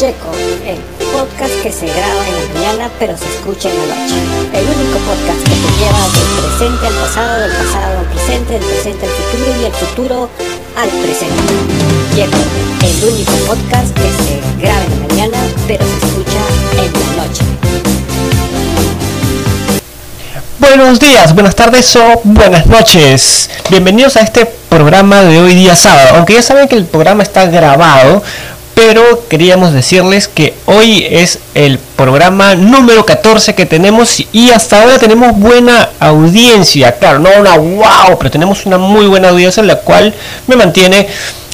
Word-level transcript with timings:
Checo, 0.00 0.32
el 0.64 0.78
podcast 1.12 1.52
que 1.62 1.70
se 1.70 1.84
graba 1.84 2.26
en 2.26 2.34
la 2.34 2.54
mañana 2.54 2.90
pero 2.98 3.18
se 3.18 3.26
escucha 3.26 3.68
en 3.68 3.76
la 3.76 3.94
noche. 3.96 4.14
El 4.54 4.64
único 4.64 4.96
podcast 5.04 5.40
que 5.44 5.50
te 5.50 5.70
lleva 5.76 6.00
del 6.08 6.24
presente 6.40 6.86
al 6.86 6.94
pasado, 6.94 7.40
del 7.40 7.52
pasado 7.52 7.98
al 7.98 8.06
presente, 8.06 8.52
del 8.54 8.62
presente 8.62 9.04
al 9.04 9.12
futuro 9.12 9.44
y 9.58 9.62
del 9.62 9.72
futuro 9.74 10.30
al 10.78 10.88
presente. 10.88 11.52
Checo, 12.16 12.38
el 12.80 13.12
único 13.12 13.32
podcast 13.46 13.94
que 13.94 14.08
se 14.24 14.40
graba 14.62 14.82
en 14.84 14.90
la 14.90 15.06
mañana 15.06 15.38
pero 15.66 15.84
se 15.84 16.06
escucha 16.06 16.40
en 16.78 16.92
la 16.94 17.22
noche. 17.22 17.44
Buenos 20.60 20.98
días, 20.98 21.34
buenas 21.34 21.54
tardes 21.54 21.94
o 21.96 22.22
buenas 22.24 22.66
noches. 22.66 23.50
Bienvenidos 23.68 24.16
a 24.16 24.20
este 24.20 24.46
programa 24.46 25.20
de 25.20 25.40
hoy 25.40 25.54
día 25.54 25.76
sábado. 25.76 26.16
Aunque 26.16 26.32
ya 26.32 26.42
saben 26.42 26.68
que 26.68 26.76
el 26.76 26.86
programa 26.86 27.22
está 27.22 27.44
grabado, 27.44 28.22
pero 28.82 29.28
queríamos 29.28 29.74
decirles 29.74 30.26
que 30.26 30.54
hoy 30.64 31.06
es 31.10 31.38
el 31.54 31.78
programa 31.78 32.54
número 32.54 33.04
14 33.04 33.54
que 33.54 33.66
tenemos 33.66 34.24
y 34.32 34.50
hasta 34.52 34.80
ahora 34.80 34.98
tenemos 34.98 35.38
buena 35.38 35.90
audiencia. 36.00 36.92
Claro, 36.92 37.18
no 37.18 37.28
una 37.38 37.58
wow, 37.58 38.16
pero 38.18 38.30
tenemos 38.30 38.64
una 38.64 38.78
muy 38.78 39.06
buena 39.06 39.28
audiencia, 39.28 39.62
la 39.62 39.76
cual 39.76 40.14
me 40.46 40.56
mantiene 40.56 41.06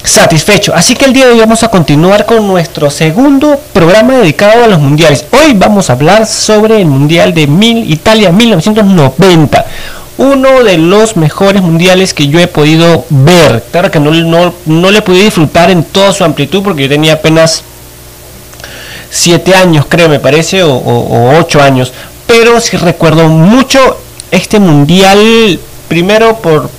satisfecho. 0.04 0.72
Así 0.72 0.94
que 0.94 1.04
el 1.04 1.12
día 1.12 1.26
de 1.26 1.32
hoy 1.32 1.40
vamos 1.40 1.64
a 1.64 1.68
continuar 1.68 2.26
con 2.26 2.46
nuestro 2.46 2.92
segundo 2.92 3.60
programa 3.72 4.18
dedicado 4.18 4.62
a 4.62 4.68
los 4.68 4.78
mundiales. 4.78 5.24
Hoy 5.32 5.52
vamos 5.54 5.90
a 5.90 5.94
hablar 5.94 6.26
sobre 6.26 6.80
el 6.80 6.86
Mundial 6.86 7.34
de 7.34 7.48
Mil, 7.48 7.90
Italia 7.92 8.30
1990. 8.30 9.66
Uno 10.18 10.64
de 10.64 10.78
los 10.78 11.16
mejores 11.16 11.62
mundiales 11.62 12.14
que 12.14 12.28
yo 12.28 12.38
he 12.40 12.46
podido 12.46 13.04
ver. 13.10 13.62
Claro 13.70 13.90
que 13.90 14.00
no, 14.00 14.10
no, 14.10 14.54
no 14.64 14.90
le 14.90 15.02
pude 15.02 15.22
disfrutar 15.24 15.70
en 15.70 15.84
toda 15.84 16.12
su 16.12 16.24
amplitud 16.24 16.62
porque 16.62 16.84
yo 16.84 16.88
tenía 16.88 17.14
apenas 17.14 17.62
7 19.10 19.54
años, 19.54 19.86
creo, 19.88 20.08
me 20.08 20.20
parece, 20.20 20.62
o, 20.62 20.74
o 20.74 21.38
8 21.38 21.62
años. 21.62 21.92
Pero 22.26 22.60
sí 22.60 22.76
recuerdo 22.76 23.28
mucho 23.28 23.78
este 24.30 24.58
mundial, 24.58 25.60
primero 25.88 26.38
por, 26.38 26.70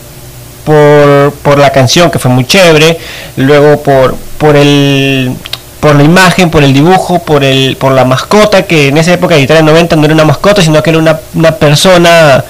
por, 0.66 1.32
por 1.44 1.58
la 1.58 1.72
canción 1.72 2.12
que 2.12 2.20
fue 2.20 2.32
muy 2.32 2.46
chévere, 2.46 3.00
luego 3.38 3.82
por, 3.82 4.16
por 4.38 4.56
el 4.56 5.32
por 5.80 5.96
la 5.96 6.04
imagen, 6.04 6.50
por 6.50 6.64
el 6.64 6.74
dibujo, 6.74 7.20
por 7.20 7.44
el 7.44 7.78
por 7.78 7.92
la 7.92 8.04
mascota, 8.06 8.64
que 8.64 8.88
en 8.88 8.98
esa 8.98 9.14
época 9.14 9.36
de 9.36 9.42
Italia 9.42 9.62
90 9.62 9.96
no 9.96 10.06
era 10.06 10.14
una 10.14 10.26
mascota, 10.26 10.62
sino 10.62 10.82
que 10.82 10.90
era 10.90 11.00
una, 11.00 11.20
una 11.36 11.52
persona 11.52 12.44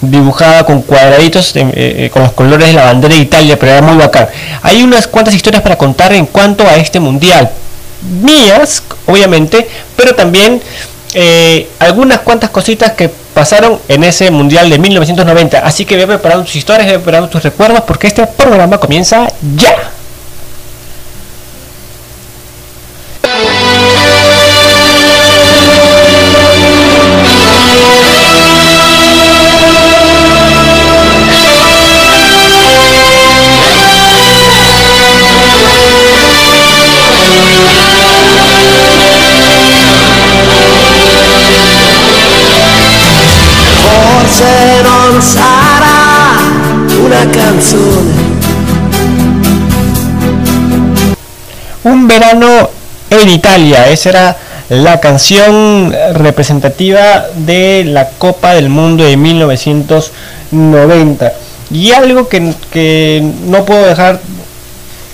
dibujada 0.00 0.64
con 0.64 0.82
cuadraditos 0.82 1.54
eh, 1.56 1.70
eh, 1.74 2.10
con 2.12 2.22
los 2.22 2.32
colores 2.32 2.68
de 2.68 2.74
la 2.74 2.84
bandera 2.84 3.14
de 3.14 3.20
Italia, 3.20 3.58
pero 3.58 3.72
era 3.72 3.82
muy 3.82 3.96
bacán. 3.96 4.28
Hay 4.62 4.82
unas 4.82 5.06
cuantas 5.06 5.34
historias 5.34 5.62
para 5.62 5.76
contar 5.76 6.12
en 6.12 6.26
cuanto 6.26 6.66
a 6.66 6.76
este 6.76 6.98
mundial. 6.98 7.50
Mías, 8.20 8.82
obviamente, 9.06 9.68
pero 9.96 10.14
también 10.14 10.60
eh, 11.14 11.68
algunas 11.78 12.20
cuantas 12.20 12.50
cositas 12.50 12.92
que 12.92 13.08
pasaron 13.08 13.78
en 13.88 14.02
ese 14.04 14.30
mundial 14.30 14.70
de 14.70 14.78
1990. 14.78 15.58
Así 15.58 15.84
que 15.84 15.96
voy 15.96 16.06
preparando 16.06 16.44
tus 16.44 16.56
historias, 16.56 16.88
voy 16.88 16.96
preparando 16.96 17.28
tus 17.28 17.42
recuerdos, 17.42 17.82
porque 17.82 18.08
este 18.08 18.26
programa 18.26 18.78
comienza 18.78 19.28
ya. 19.56 19.76
En 53.10 53.28
Italia, 53.28 53.88
esa 53.88 54.10
era 54.10 54.36
la 54.68 55.00
canción 55.00 55.92
representativa 56.14 57.26
de 57.34 57.82
la 57.84 58.10
Copa 58.10 58.54
del 58.54 58.68
Mundo 58.68 59.02
de 59.04 59.16
1990. 59.16 61.32
Y 61.72 61.90
algo 61.92 62.28
que, 62.28 62.54
que 62.70 63.26
no 63.46 63.64
puedo 63.64 63.86
dejar 63.86 64.20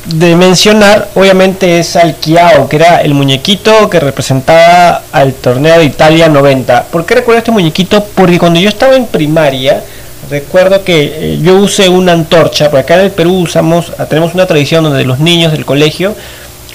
de 0.06 0.36
mencionar, 0.36 1.08
obviamente, 1.14 1.78
es 1.78 1.96
al 1.96 2.16
que 2.16 2.76
era 2.76 3.02
el 3.02 3.14
muñequito 3.14 3.90
que 3.90 4.00
representaba 4.00 5.02
al 5.12 5.34
torneo 5.34 5.78
de 5.78 5.84
Italia 5.84 6.28
90. 6.28 6.84
¿Por 6.84 7.04
qué 7.04 7.16
recuerdo 7.16 7.38
este 7.38 7.50
muñequito? 7.50 8.04
Porque 8.14 8.38
cuando 8.38 8.60
yo 8.60 8.68
estaba 8.68 8.94
en 8.96 9.06
primaria, 9.06 9.82
recuerdo 10.30 10.84
que 10.84 11.34
eh, 11.34 11.38
yo 11.42 11.56
usé 11.56 11.88
una 11.88 12.12
antorcha, 12.12 12.70
porque 12.70 12.82
acá 12.82 12.94
en 12.94 13.06
el 13.06 13.10
Perú 13.10 13.40
usamos, 13.40 13.92
tenemos 14.08 14.34
una 14.34 14.46
tradición 14.46 14.84
donde 14.84 15.04
los 15.04 15.18
niños 15.18 15.50
del 15.52 15.64
colegio 15.64 16.14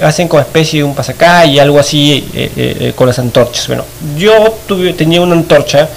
hacen 0.01 0.27
como 0.27 0.41
especie 0.41 0.79
de 0.79 0.83
un 0.85 0.95
pasacalle, 0.95 1.59
algo 1.61 1.79
así 1.79 2.25
eh, 2.33 2.51
eh, 2.55 2.77
eh, 2.79 2.93
con 2.95 3.07
las 3.07 3.19
antorchas. 3.19 3.67
Bueno, 3.67 3.85
yo 4.17 4.55
tuve, 4.67 4.93
tenía 4.93 5.21
una 5.21 5.33
antorcha 5.35 5.87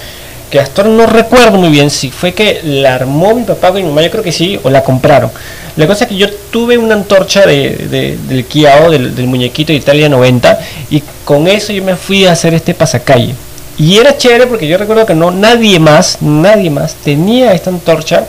que 0.51 0.59
hasta 0.59 0.81
ahora 0.81 0.93
no 0.93 1.05
recuerdo 1.07 1.57
muy 1.57 1.69
bien 1.69 1.89
si 1.89 2.09
fue 2.09 2.33
que 2.33 2.61
la 2.63 2.95
armó 2.95 3.35
mi 3.35 3.43
papá 3.43 3.69
o 3.69 3.73
mi 3.73 3.83
mamá, 3.83 4.01
yo 4.01 4.11
creo 4.11 4.23
que 4.23 4.31
sí, 4.31 4.57
o 4.63 4.69
la 4.69 4.81
compraron. 4.83 5.29
La 5.75 5.85
cosa 5.87 6.05
es 6.05 6.09
que 6.09 6.15
yo 6.15 6.27
tuve 6.51 6.77
una 6.77 6.95
antorcha 6.95 7.45
de, 7.45 7.69
de- 7.89 8.17
del 8.27 8.45
Kiao, 8.45 8.89
del, 8.89 9.13
del 9.13 9.27
muñequito 9.27 9.73
de 9.73 9.79
Italia 9.79 10.07
90, 10.09 10.59
y 10.89 11.03
con 11.25 11.47
eso 11.47 11.73
yo 11.73 11.83
me 11.83 11.95
fui 11.95 12.25
a 12.25 12.31
hacer 12.31 12.53
este 12.53 12.73
pasacalle. 12.73 13.35
Y 13.77 13.97
era 13.97 14.17
chévere 14.17 14.47
porque 14.47 14.67
yo 14.67 14.77
recuerdo 14.77 15.05
que 15.05 15.13
no 15.13 15.29
nadie 15.31 15.79
más, 15.79 16.17
nadie 16.21 16.69
más 16.71 16.95
tenía 16.95 17.51
esta 17.53 17.69
antorcha 17.69 18.23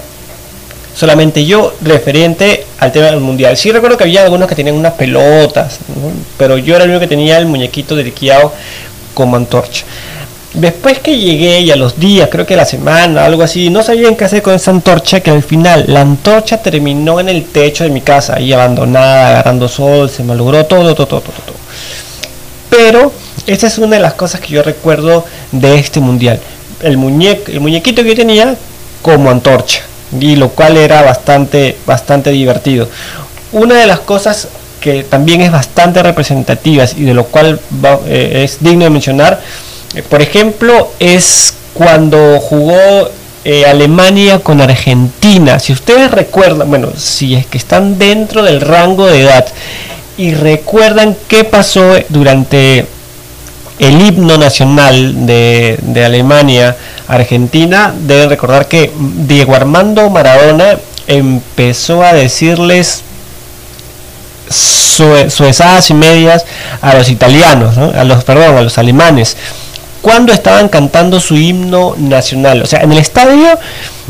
solamente 0.98 1.46
yo 1.46 1.74
referente 1.80 2.66
al 2.80 2.90
tema 2.90 3.06
del 3.06 3.20
mundial. 3.20 3.56
Sí 3.56 3.70
recuerdo 3.70 3.96
que 3.96 4.02
había 4.02 4.24
algunos 4.24 4.48
que 4.48 4.56
tenían 4.56 4.74
unas 4.74 4.94
pelotas, 4.94 5.78
pero 6.36 6.58
yo 6.58 6.74
era 6.74 6.82
el 6.82 6.90
único 6.90 7.02
que 7.02 7.06
tenía 7.06 7.38
el 7.38 7.46
muñequito 7.46 7.94
de 7.94 8.10
Kiao 8.10 8.52
como 9.14 9.36
antorcha. 9.36 9.84
Después 10.54 10.98
que 10.98 11.16
llegué 11.16 11.60
y 11.60 11.70
a 11.70 11.76
los 11.76 12.00
días, 12.00 12.28
creo 12.32 12.44
que 12.44 12.56
la 12.56 12.64
semana, 12.64 13.24
algo 13.24 13.44
así, 13.44 13.70
no 13.70 13.84
sabían 13.84 14.16
qué 14.16 14.24
hacer 14.24 14.42
con 14.42 14.54
esa 14.54 14.72
antorcha, 14.72 15.20
que 15.20 15.30
al 15.30 15.44
final 15.44 15.84
la 15.86 16.00
antorcha 16.00 16.60
terminó 16.60 17.20
en 17.20 17.28
el 17.28 17.44
techo 17.44 17.84
de 17.84 17.90
mi 17.90 18.00
casa, 18.00 18.34
ahí 18.34 18.52
abandonada, 18.52 19.28
agarrando 19.28 19.68
sol, 19.68 20.10
se 20.10 20.24
malogró 20.24 20.66
todo, 20.66 20.96
todo, 20.96 21.06
todo, 21.06 21.20
todo. 21.20 21.36
todo. 21.46 21.56
Pero 22.70 23.12
esta 23.46 23.68
es 23.68 23.78
una 23.78 23.94
de 23.94 24.02
las 24.02 24.14
cosas 24.14 24.40
que 24.40 24.48
yo 24.48 24.64
recuerdo 24.64 25.24
de 25.52 25.78
este 25.78 26.00
mundial. 26.00 26.40
El, 26.82 26.96
muñeco, 26.96 27.52
el 27.52 27.60
muñequito 27.60 28.02
que 28.02 28.08
yo 28.08 28.16
tenía 28.16 28.56
como 29.00 29.30
antorcha. 29.30 29.82
Y 30.20 30.36
lo 30.36 30.50
cual 30.50 30.76
era 30.76 31.02
bastante, 31.02 31.76
bastante 31.86 32.30
divertido. 32.30 32.88
Una 33.52 33.74
de 33.74 33.86
las 33.86 34.00
cosas 34.00 34.48
que 34.80 35.02
también 35.02 35.40
es 35.40 35.50
bastante 35.50 36.02
representativas 36.02 36.94
y 36.96 37.02
de 37.02 37.14
lo 37.14 37.24
cual 37.24 37.58
va- 37.84 38.00
eh, 38.06 38.42
es 38.44 38.58
digno 38.60 38.84
de 38.84 38.90
mencionar, 38.90 39.40
eh, 39.94 40.02
por 40.02 40.22
ejemplo, 40.22 40.92
es 41.00 41.54
cuando 41.74 42.38
jugó 42.40 43.10
eh, 43.44 43.64
Alemania 43.66 44.40
con 44.40 44.60
Argentina. 44.60 45.58
Si 45.58 45.72
ustedes 45.72 46.10
recuerdan, 46.10 46.68
bueno, 46.68 46.88
si 46.96 47.34
es 47.34 47.46
que 47.46 47.56
están 47.58 47.98
dentro 47.98 48.42
del 48.42 48.60
rango 48.60 49.06
de 49.06 49.22
edad 49.22 49.46
y 50.18 50.34
recuerdan 50.34 51.16
qué 51.28 51.44
pasó 51.44 51.94
durante 52.08 52.86
el 53.78 54.00
himno 54.00 54.36
nacional 54.38 55.26
de, 55.26 55.78
de 55.82 56.04
Alemania, 56.04 56.76
Argentina, 57.06 57.94
deben 58.00 58.28
recordar 58.30 58.66
que 58.68 58.90
Diego 59.26 59.54
Armando 59.54 60.08
Maradona 60.10 60.78
empezó 61.06 62.02
a 62.02 62.12
decirles 62.12 63.02
sue- 64.50 65.30
suezadas 65.30 65.90
y 65.90 65.94
medias 65.94 66.44
a 66.80 66.94
los 66.94 67.08
italianos, 67.08 67.76
¿no? 67.76 67.92
a 67.98 68.04
los 68.04 68.24
perdón, 68.24 68.56
a 68.56 68.62
los 68.62 68.78
alemanes, 68.78 69.36
cuando 70.02 70.32
estaban 70.32 70.68
cantando 70.68 71.20
su 71.20 71.36
himno 71.36 71.94
nacional. 71.98 72.62
O 72.62 72.66
sea, 72.66 72.80
en 72.80 72.92
el 72.92 72.98
estadio 72.98 73.58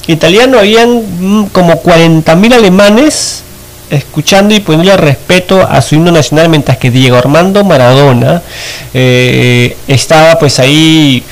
italiano 0.07 0.59
habían 0.59 1.03
mm, 1.19 1.47
como 1.47 1.83
40.000 1.83 2.55
alemanes 2.55 3.43
escuchando 3.91 4.55
y 4.55 4.61
poniendo 4.61 4.97
respeto 4.97 5.67
a 5.69 5.81
su 5.83 5.95
himno 5.95 6.11
nacional, 6.13 6.49
mientras 6.49 6.79
que 6.79 6.91
Diego 6.91 7.17
Armando 7.17 7.65
Maradona 7.65 8.43
eh, 8.95 9.77
estaba 9.87 10.39
pues 10.39 10.59
ahí 10.59 11.23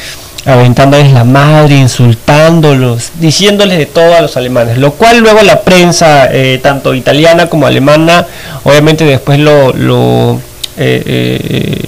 aventándoles 0.44 1.12
la 1.12 1.24
madre, 1.24 1.76
insultándolos, 1.76 3.10
diciéndoles 3.18 3.78
de 3.78 3.86
todo 3.86 4.14
a 4.14 4.20
los 4.20 4.36
alemanes, 4.36 4.78
lo 4.78 4.92
cual 4.92 5.18
luego 5.18 5.42
la 5.42 5.62
prensa, 5.62 6.28
eh, 6.30 6.60
tanto 6.62 6.94
italiana 6.94 7.48
como 7.48 7.66
alemana, 7.66 8.26
obviamente 8.62 9.04
después 9.04 9.40
lo, 9.40 9.72
lo, 9.72 10.40
eh, 10.76 11.80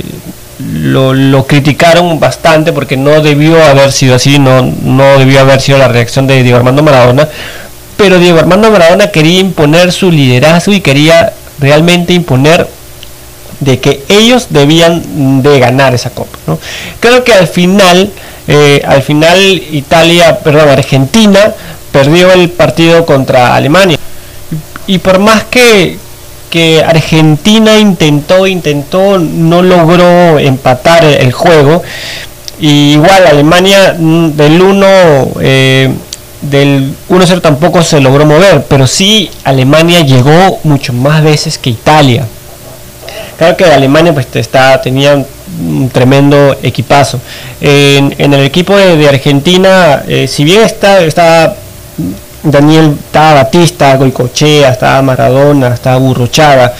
lo, 0.82 1.14
lo 1.14 1.46
criticaron 1.46 2.18
bastante 2.18 2.72
porque 2.72 2.96
no 2.96 3.20
debió 3.20 3.62
haber 3.64 3.92
sido 3.92 4.16
así, 4.16 4.40
no, 4.40 4.62
no 4.62 5.18
debió 5.18 5.40
haber 5.40 5.60
sido 5.60 5.78
la 5.78 5.88
reacción 5.88 6.26
de 6.26 6.42
Diego 6.42 6.58
Armando 6.58 6.82
Maradona, 6.82 7.28
pero 7.98 8.18
Diego 8.20 8.38
Armando 8.38 8.70
Maradona 8.70 9.08
quería 9.08 9.40
imponer 9.40 9.92
su 9.92 10.10
liderazgo 10.10 10.72
y 10.72 10.80
quería 10.80 11.32
realmente 11.58 12.14
imponer 12.14 12.68
de 13.58 13.80
que 13.80 14.04
ellos 14.08 14.46
debían 14.50 15.42
de 15.42 15.58
ganar 15.58 15.94
esa 15.94 16.10
copa. 16.10 16.38
Creo 17.00 17.24
que 17.24 17.32
al 17.32 17.48
final, 17.48 18.12
eh, 18.46 18.80
al 18.86 19.02
final 19.02 19.36
Italia, 19.72 20.38
perdón, 20.38 20.68
Argentina 20.68 21.52
perdió 21.90 22.32
el 22.32 22.50
partido 22.50 23.04
contra 23.04 23.56
Alemania. 23.56 23.98
Y 24.86 24.98
por 24.98 25.18
más 25.18 25.42
que, 25.44 25.98
que 26.50 26.84
Argentina 26.84 27.78
intentó, 27.78 28.46
intentó, 28.46 29.18
no 29.18 29.60
logró 29.60 30.38
empatar 30.38 31.04
el 31.04 31.32
juego. 31.32 31.82
Y 32.60 32.92
igual 32.92 33.26
Alemania 33.26 33.96
mm, 33.98 34.30
del 34.36 34.62
1 34.62 34.86
eh, 35.40 35.90
del 36.40 36.94
1-0 37.08 37.40
tampoco 37.40 37.82
se 37.82 38.00
logró 38.00 38.24
mover, 38.24 38.64
pero 38.68 38.86
sí 38.86 39.30
Alemania 39.44 40.00
llegó 40.00 40.60
mucho 40.64 40.92
más 40.92 41.22
veces 41.22 41.58
que 41.58 41.70
Italia. 41.70 42.26
Claro 43.36 43.56
que 43.56 43.64
Alemania 43.64 44.12
pues 44.12 44.26
está, 44.34 44.80
tenía 44.80 45.14
un 45.60 45.90
tremendo 45.90 46.56
equipazo. 46.62 47.20
En, 47.60 48.14
en 48.18 48.34
el 48.34 48.44
equipo 48.44 48.76
de, 48.76 49.08
Argentina, 49.08 50.02
eh, 50.06 50.26
si 50.28 50.44
bien 50.44 50.62
está, 50.62 51.00
está 51.04 51.54
Daniel, 52.42 52.96
estaba 52.98 53.42
Batista, 53.44 53.96
Goicochea, 53.96 54.70
estaba 54.70 55.02
Maradona, 55.02 55.68
estaba 55.68 55.96
Burruchaga, 55.98 56.72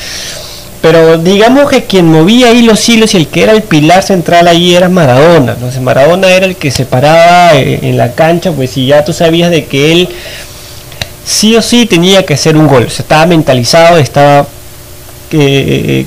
pero 0.80 1.18
digamos 1.18 1.68
que 1.68 1.84
quien 1.84 2.06
movía 2.06 2.48
ahí 2.48 2.62
los 2.62 2.88
hilos 2.88 3.14
y 3.14 3.16
el 3.16 3.28
que 3.28 3.42
era 3.42 3.52
el 3.52 3.62
pilar 3.62 4.02
central 4.02 4.46
ahí 4.46 4.74
era 4.74 4.88
Maradona. 4.88 5.56
¿no? 5.60 5.80
Maradona 5.80 6.28
era 6.28 6.46
el 6.46 6.56
que 6.56 6.70
se 6.70 6.84
paraba 6.84 7.56
eh, 7.56 7.80
en 7.82 7.96
la 7.96 8.12
cancha, 8.12 8.52
pues 8.52 8.70
si 8.70 8.86
ya 8.86 9.04
tú 9.04 9.12
sabías 9.12 9.50
de 9.50 9.64
que 9.64 9.92
él 9.92 10.08
sí 11.24 11.56
o 11.56 11.62
sí 11.62 11.86
tenía 11.86 12.24
que 12.24 12.34
hacer 12.34 12.56
un 12.56 12.68
gol. 12.68 12.84
O 12.84 12.86
estaba 12.86 13.26
mentalizado, 13.26 13.98
estaba 13.98 14.46
eh, 15.32 16.06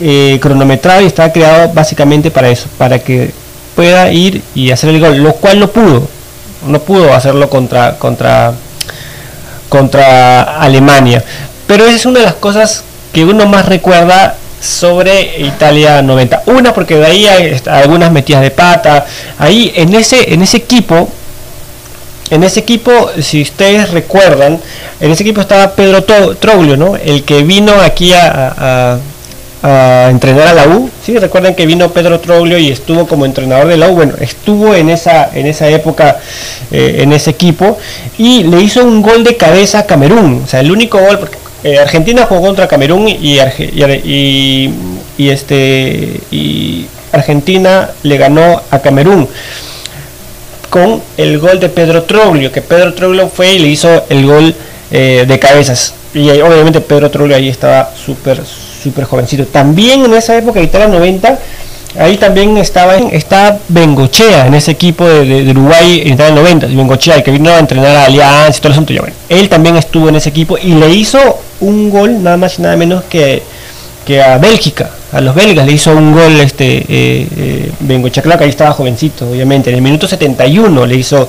eh, 0.00 0.38
cronometrado 0.40 1.02
y 1.02 1.06
estaba 1.06 1.30
creado 1.30 1.72
básicamente 1.74 2.30
para 2.30 2.48
eso, 2.48 2.68
para 2.78 2.98
que 2.98 3.30
pueda 3.76 4.10
ir 4.10 4.42
y 4.54 4.70
hacer 4.70 4.90
el 4.90 5.00
gol, 5.00 5.18
lo 5.18 5.34
cual 5.34 5.60
no 5.60 5.68
pudo. 5.68 6.08
No 6.66 6.80
pudo 6.80 7.12
hacerlo 7.12 7.50
contra, 7.50 7.98
contra, 7.98 8.54
contra 9.68 10.60
Alemania. 10.60 11.22
Pero 11.66 11.84
esa 11.84 11.96
es 11.96 12.06
una 12.06 12.20
de 12.20 12.26
las 12.26 12.34
cosas 12.34 12.84
que 13.12 13.24
uno 13.24 13.46
más 13.46 13.66
recuerda 13.66 14.36
sobre 14.60 15.40
Italia 15.40 16.02
90. 16.02 16.44
Una 16.46 16.72
porque 16.72 16.96
de 16.96 17.06
ahí 17.06 17.26
hay 17.26 17.60
algunas 17.66 18.12
metidas 18.12 18.42
de 18.42 18.50
pata. 18.50 19.06
Ahí 19.38 19.72
en 19.74 19.94
ese 19.94 20.32
en 20.32 20.42
ese 20.42 20.58
equipo 20.58 21.08
en 22.32 22.42
ese 22.44 22.60
equipo, 22.60 23.10
si 23.20 23.42
ustedes 23.42 23.90
recuerdan, 23.90 24.58
en 25.00 25.10
ese 25.10 25.22
equipo 25.22 25.42
estaba 25.42 25.72
Pedro 25.72 26.02
Troglio, 26.02 26.78
¿no? 26.78 26.96
El 26.96 27.24
que 27.24 27.42
vino 27.42 27.74
aquí 27.74 28.14
a, 28.14 28.98
entrenar 30.08 30.48
a 30.48 30.54
la 30.54 30.66
U. 30.66 30.88
Sí, 31.04 31.18
recuerden 31.18 31.54
que 31.54 31.66
vino 31.66 31.90
Pedro 31.92 32.20
Troglio 32.20 32.56
y 32.56 32.70
estuvo 32.70 33.06
como 33.06 33.26
entrenador 33.26 33.68
de 33.68 33.76
la 33.76 33.90
U. 33.90 33.96
Bueno, 33.96 34.14
estuvo 34.18 34.74
en 34.74 34.88
esa 34.88 35.28
en 35.34 35.46
esa 35.46 35.68
época 35.68 36.16
eh, 36.70 37.00
en 37.00 37.12
ese 37.12 37.30
equipo 37.30 37.78
y 38.16 38.44
le 38.44 38.62
hizo 38.62 38.82
un 38.82 39.02
gol 39.02 39.22
de 39.24 39.36
cabeza 39.36 39.80
a 39.80 39.86
Camerún. 39.86 40.40
O 40.44 40.48
sea, 40.48 40.60
el 40.60 40.72
único 40.72 40.98
gol, 40.98 41.20
eh, 41.64 41.78
Argentina 41.78 42.26
jugó 42.26 42.42
contra 42.42 42.66
Camerún 42.66 43.08
y, 43.08 43.38
y, 45.16 45.28
este 45.28 46.20
y 46.30 46.86
Argentina 47.12 47.90
le 48.02 48.16
ganó 48.16 48.60
a 48.70 48.78
Camerún 48.80 49.28
con 50.68 51.02
el 51.18 51.38
gol 51.38 51.60
de 51.60 51.68
Pedro 51.68 52.04
Troglio, 52.04 52.50
que 52.50 52.62
Pedro 52.62 52.94
Troglio 52.94 53.28
fue 53.28 53.52
y 53.52 53.58
le 53.58 53.68
hizo 53.68 54.04
el 54.08 54.26
gol 54.26 54.54
eh, 54.90 55.24
de 55.28 55.38
cabezas. 55.38 55.94
Y 56.14 56.30
obviamente 56.30 56.80
Pedro 56.80 57.10
Troglio 57.10 57.36
ahí 57.36 57.48
estaba 57.48 57.90
súper, 57.94 58.40
súper 58.82 59.04
jovencito. 59.04 59.46
También 59.46 60.04
en 60.04 60.14
esa 60.14 60.36
época, 60.36 60.60
Italia 60.60 60.88
90, 60.88 61.38
Ahí 61.98 62.16
también 62.16 62.56
estaba 62.56 62.96
está 62.96 63.58
Bengochea 63.68 64.46
en 64.46 64.54
ese 64.54 64.70
equipo 64.70 65.06
de, 65.06 65.50
Uruguay 65.50 66.02
en 66.06 66.18
el 66.18 66.34
90, 66.34 66.66
Bengochea, 66.68 67.16
el 67.16 67.22
que 67.22 67.30
vino 67.30 67.50
a 67.50 67.58
entrenar 67.58 67.94
a 67.96 68.04
Alianza 68.06 68.56
y 68.56 68.60
todo 68.60 68.68
el 68.68 68.72
asunto. 68.72 68.94
Bueno, 68.94 69.14
él 69.28 69.48
también 69.48 69.76
estuvo 69.76 70.08
en 70.08 70.16
ese 70.16 70.30
equipo 70.30 70.56
y 70.56 70.72
le 70.74 70.88
hizo 70.90 71.18
un 71.60 71.90
gol 71.90 72.22
nada 72.22 72.38
más 72.38 72.58
y 72.58 72.62
nada 72.62 72.76
menos 72.76 73.04
que, 73.04 73.42
que 74.06 74.22
a 74.22 74.38
Bélgica, 74.38 74.90
a 75.12 75.20
los 75.20 75.34
belgas 75.34 75.66
le 75.66 75.72
hizo 75.72 75.94
un 75.94 76.12
gol 76.12 76.40
este 76.40 76.78
eh, 76.78 77.28
eh, 77.36 77.72
Bengochea, 77.80 78.22
claro 78.22 78.38
que 78.38 78.44
ahí 78.44 78.50
estaba 78.50 78.72
jovencito, 78.72 79.30
obviamente, 79.30 79.68
en 79.68 79.76
el 79.76 79.82
minuto 79.82 80.08
71 80.08 80.86
le 80.86 80.96
hizo, 80.96 81.28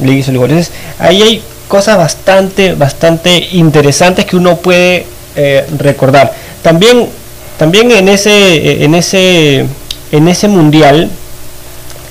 le 0.00 0.12
hizo 0.12 0.32
el 0.32 0.38
gol. 0.38 0.50
Entonces, 0.50 0.72
ahí 0.98 1.22
hay 1.22 1.42
cosas 1.68 1.96
bastante, 1.96 2.74
bastante 2.74 3.48
interesantes 3.52 4.24
que 4.24 4.36
uno 4.36 4.56
puede 4.56 5.06
eh, 5.36 5.64
recordar. 5.78 6.32
También 6.62 7.08
también 7.58 7.90
en 7.90 8.08
ese, 8.08 8.84
en 8.84 8.94
ese, 8.94 9.66
en 10.12 10.28
ese 10.28 10.48
mundial, 10.48 11.10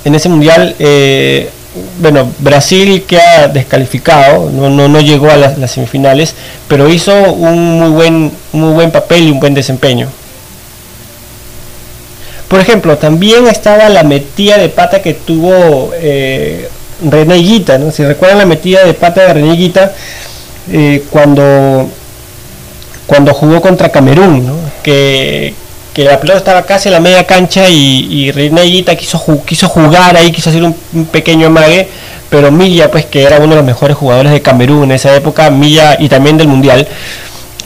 en 0.03 0.15
ese 0.15 0.29
mundial, 0.29 0.75
eh, 0.79 1.49
bueno, 1.99 2.31
Brasil 2.39 3.03
queda 3.07 3.47
descalificado, 3.47 4.49
no, 4.49 4.69
no, 4.69 4.87
no 4.87 5.01
llegó 5.01 5.29
a 5.29 5.35
las, 5.35 5.71
semifinales, 5.71 6.33
pero 6.67 6.89
hizo 6.89 7.13
un 7.33 7.79
muy 7.79 7.89
buen, 7.89 8.31
muy 8.53 8.73
buen 8.73 8.91
papel 8.91 9.27
y 9.27 9.31
un 9.31 9.39
buen 9.39 9.53
desempeño. 9.53 10.07
Por 12.47 12.59
ejemplo, 12.59 12.97
también 12.97 13.47
estaba 13.47 13.89
la 13.89 14.03
metida 14.03 14.57
de 14.57 14.69
pata 14.69 15.01
que 15.01 15.13
tuvo 15.13 15.91
eh, 15.95 16.69
René 17.03 17.35
Guita, 17.35 17.77
¿no? 17.77 17.91
Si 17.91 18.03
recuerdan 18.03 18.37
la 18.37 18.45
metida 18.45 18.85
de 18.85 18.93
pata 18.93 19.21
de 19.21 19.33
René 19.33 19.55
Guita, 19.55 19.91
eh, 20.71 21.03
cuando 21.09 21.89
cuando 23.07 23.33
jugó 23.33 23.61
contra 23.61 23.89
Camerún, 23.89 24.51
que, 24.83 25.53
la 25.95 26.19
pelota 26.19 26.39
estaba 26.39 26.63
casi 26.63 26.89
en 26.89 26.93
la 26.93 26.99
media 26.99 27.25
cancha 27.25 27.69
y, 27.69 28.07
y 28.09 28.31
René 28.31 28.83
quiso, 28.97 29.43
quiso 29.45 29.69
jugar 29.69 30.17
ahí, 30.17 30.31
quiso 30.31 30.49
hacer 30.49 30.63
un, 30.63 31.05
pequeño 31.05 31.47
amague, 31.47 31.87
pero 32.29 32.51
Milla, 32.51 32.91
pues 32.91 33.05
que 33.05 33.23
era 33.23 33.37
uno 33.37 33.49
de 33.49 33.55
los 33.55 33.65
mejores 33.65 33.95
jugadores 33.95 34.31
de 34.31 34.41
Camerún 34.41 34.85
en 34.85 34.91
esa 34.93 35.15
época, 35.15 35.49
Milla 35.49 35.95
y 35.99 36.09
también 36.09 36.37
del 36.37 36.47
Mundial, 36.47 36.87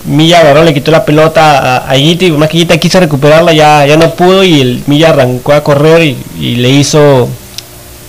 Milla 0.05 0.41
agarró, 0.41 0.63
le 0.63 0.73
quitó 0.73 0.91
la 0.91 1.05
pelota 1.05 1.77
a, 1.77 1.89
a 1.89 1.97
y 1.97 2.31
más 2.37 2.49
que 2.49 2.57
Guita 2.59 2.77
quiso 2.77 2.99
recuperarla, 2.99 3.53
ya, 3.53 3.85
ya 3.85 3.97
no 3.97 4.13
pudo 4.13 4.43
y 4.43 4.61
el 4.61 4.83
Milla 4.87 5.09
arrancó 5.09 5.53
a 5.53 5.63
correr 5.63 6.15
y, 6.37 6.55
le 6.55 6.69
hizo 6.69 7.27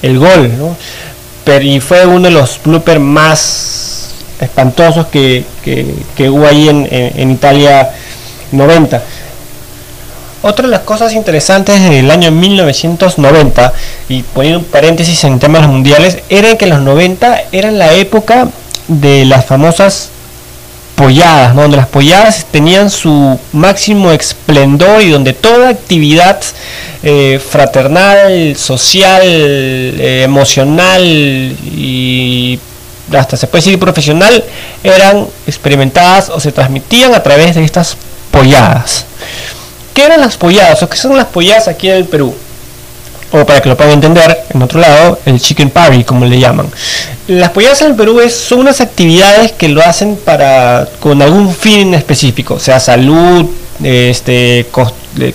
el 0.03 0.19
gol, 0.19 0.51
Pero, 1.45 1.65
y 1.65 1.81
fue 1.81 2.07
uno 2.07 2.29
de 2.29 2.31
los 2.31 2.61
bloopers 2.63 3.01
más 3.01 3.70
espantosos 4.41 5.07
que, 5.07 5.45
hubo 6.29 6.47
ahí 6.47 6.69
en, 6.69 7.31
Italia 7.31 7.91
90. 8.53 9.03
Otra 10.43 10.65
de 10.65 10.71
las 10.71 10.81
cosas 10.81 11.13
interesantes 11.13 11.83
del 11.89 12.11
año 12.11 12.31
1990, 12.31 13.73
y 14.09 14.23
poniendo 14.23 14.61
un 14.61 14.65
paréntesis 14.65 15.23
en 15.25 15.39
temas 15.39 15.69
mundiales, 15.69 16.19
era 16.31 16.57
que 16.57 16.67
los 16.67 16.81
90 16.81 17.43
eran 17.53 17.79
la 17.79 17.93
época 17.93 18.49
de 18.89 19.27
las 19.27 19.45
famosas 19.45 20.09
polladas, 21.01 21.55
donde 21.55 21.79
las 21.79 21.87
polladas 21.87 22.47
tenían 22.51 22.91
su 22.91 23.39
máximo 23.53 24.13
esplendor 24.13 25.01
y 25.03 25.09
donde 25.09 25.33
toda 25.33 25.71
actividad 25.71 26.41
eh, 27.03 27.39
fraternal, 27.39 28.55
social, 28.57 29.23
eh, 29.25 30.23
emocional 30.25 31.03
y 31.03 32.59
hasta 33.13 33.37
se 33.37 33.47
puede 33.47 33.65
decir 33.65 33.79
profesional, 33.79 34.45
eran 34.85 35.27
experimentadas 35.47 36.29
o 36.31 36.41
se 36.41 36.53
transmitían 36.53 37.15
a 37.15 37.23
través 37.23 37.55
de 37.55 37.65
estas 37.65 37.97
polladas. 38.31 39.05
¿Qué 39.95 40.05
eran 40.05 40.21
las 40.21 40.37
polladas 40.37 40.83
o 40.83 40.89
qué 40.89 40.97
son 40.97 41.17
las 41.17 41.27
polladas 41.27 41.69
aquí 41.69 41.89
en 41.89 41.97
el 41.97 42.05
Perú? 42.05 42.35
O 43.33 43.45
para 43.45 43.61
que 43.61 43.69
lo 43.69 43.77
puedan 43.77 43.95
entender, 43.95 44.45
en 44.53 44.63
otro 44.63 44.81
lado, 44.81 45.21
el 45.25 45.41
chicken 45.41 45.71
party, 45.71 46.03
como 46.03 46.25
le 46.25 46.39
llaman. 46.39 46.69
Las 47.29 47.51
polladas 47.51 47.81
en 47.83 47.89
el 47.89 47.95
Perú 47.95 48.21
es, 48.21 48.35
son 48.35 48.61
unas 48.61 48.81
actividades 48.81 49.53
que 49.53 49.69
lo 49.69 49.81
hacen 49.83 50.17
para 50.17 50.89
con 50.99 51.23
algún 51.23 51.55
fin 51.55 51.95
específico, 51.95 52.59
sea 52.59 52.81
salud, 52.81 53.47
este, 53.83 54.67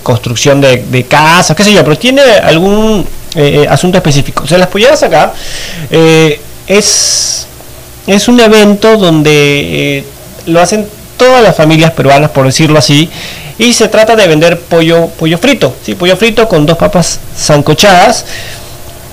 construcción 0.03 0.61
de, 0.61 1.05
casas, 1.07 1.55
qué 1.55 1.63
sé 1.63 1.73
yo, 1.73 1.83
pero 1.83 1.97
tiene 1.97 2.21
algún 2.21 3.05
eh, 3.35 3.63
eh, 3.63 3.67
asunto 3.69 3.97
específico. 3.97 4.43
O 4.43 4.47
sea, 4.47 4.57
las 4.57 4.67
polladas 4.67 5.01
acá 5.03 5.33
eh, 5.89 6.39
es 6.67 7.44
es 8.07 8.27
un 8.27 8.39
evento 8.39 8.97
donde 8.97 9.97
eh, 9.97 10.03
lo 10.45 10.61
hacen 10.61 10.87
todas 11.17 11.41
las 11.41 11.55
familias 11.55 11.91
peruanas, 11.91 12.31
por 12.31 12.45
decirlo 12.45 12.77
así, 12.77 13.09
y 13.57 13.73
se 13.73 13.87
trata 13.87 14.15
de 14.15 14.27
vender 14.27 14.59
pollo, 14.59 15.07
pollo 15.07 15.37
frito, 15.37 15.73
¿sí? 15.83 15.95
pollo 15.95 16.17
frito 16.17 16.47
con 16.47 16.65
dos 16.65 16.77
papas 16.77 17.19
zancochadas 17.37 18.25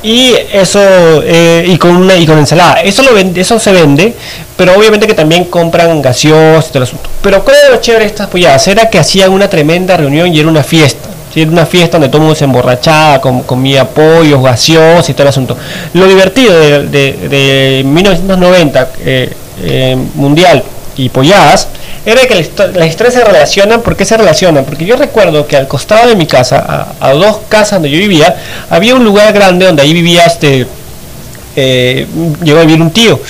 y 0.02 0.34
eso 0.52 0.80
eh, 1.24 1.64
y 1.68 1.76
con 1.78 1.94
una 1.96 2.16
y 2.16 2.26
con 2.26 2.38
ensalada. 2.38 2.80
Eso 2.82 3.02
lo 3.02 3.14
vende, 3.14 3.40
eso 3.40 3.58
se 3.60 3.72
vende, 3.72 4.14
pero 4.56 4.76
obviamente 4.76 5.06
que 5.06 5.14
también 5.14 5.44
compran 5.44 6.02
gaseos 6.02 6.66
y 6.66 6.68
todo 6.68 6.78
el 6.78 6.84
asunto. 6.84 7.08
Pero 7.22 7.44
creo 7.44 7.70
lo 7.70 7.80
chévere 7.80 8.04
de 8.04 8.10
estas 8.10 8.28
polladas 8.28 8.66
era 8.66 8.90
que 8.90 8.98
hacían 8.98 9.30
una 9.30 9.48
tremenda 9.48 9.96
reunión 9.96 10.34
y 10.34 10.40
era 10.40 10.48
una 10.48 10.64
fiesta. 10.64 11.08
Era 11.34 11.50
una 11.50 11.66
fiesta 11.66 11.98
donde 11.98 12.08
todo 12.08 12.18
el 12.18 12.22
mundo 12.22 12.34
se 12.34 12.44
emborrachaba, 12.44 13.20
comía 13.20 13.88
pollos, 13.88 14.42
gaseos 14.42 15.08
y 15.08 15.12
todo 15.12 15.22
el 15.22 15.28
asunto. 15.28 15.56
Lo 15.94 16.06
divertido 16.06 16.58
de, 16.58 17.82
1990, 17.84 18.88
eh, 19.00 19.32
eh, 19.62 19.96
Mundial 20.14 20.62
y 20.96 21.08
Polladas, 21.08 21.68
era 22.04 22.26
que 22.26 22.34
las 22.34 22.88
historias 22.88 23.14
se 23.14 23.24
relacionan. 23.24 23.80
¿Por 23.80 23.96
qué 23.96 24.04
se 24.04 24.16
relacionan? 24.16 24.64
Porque 24.64 24.84
yo 24.84 24.96
recuerdo 24.96 25.46
que 25.46 25.56
al 25.56 25.68
costado 25.68 26.08
de 26.08 26.16
mi 26.16 26.26
casa, 26.26 26.94
a, 27.00 27.12
dos 27.12 27.38
casas 27.48 27.80
donde 27.80 27.90
yo 27.90 27.98
vivía, 27.98 28.36
había 28.68 28.94
un 28.94 29.04
lugar 29.04 29.32
grande 29.32 29.66
donde 29.66 29.82
ahí 29.82 29.92
vivía 29.92 30.26
este. 30.26 30.66
Eh, 31.54 32.06
llegó 32.42 32.58
a 32.58 32.62
vivir 32.62 32.80
un 32.80 32.90
tío. 32.90 33.20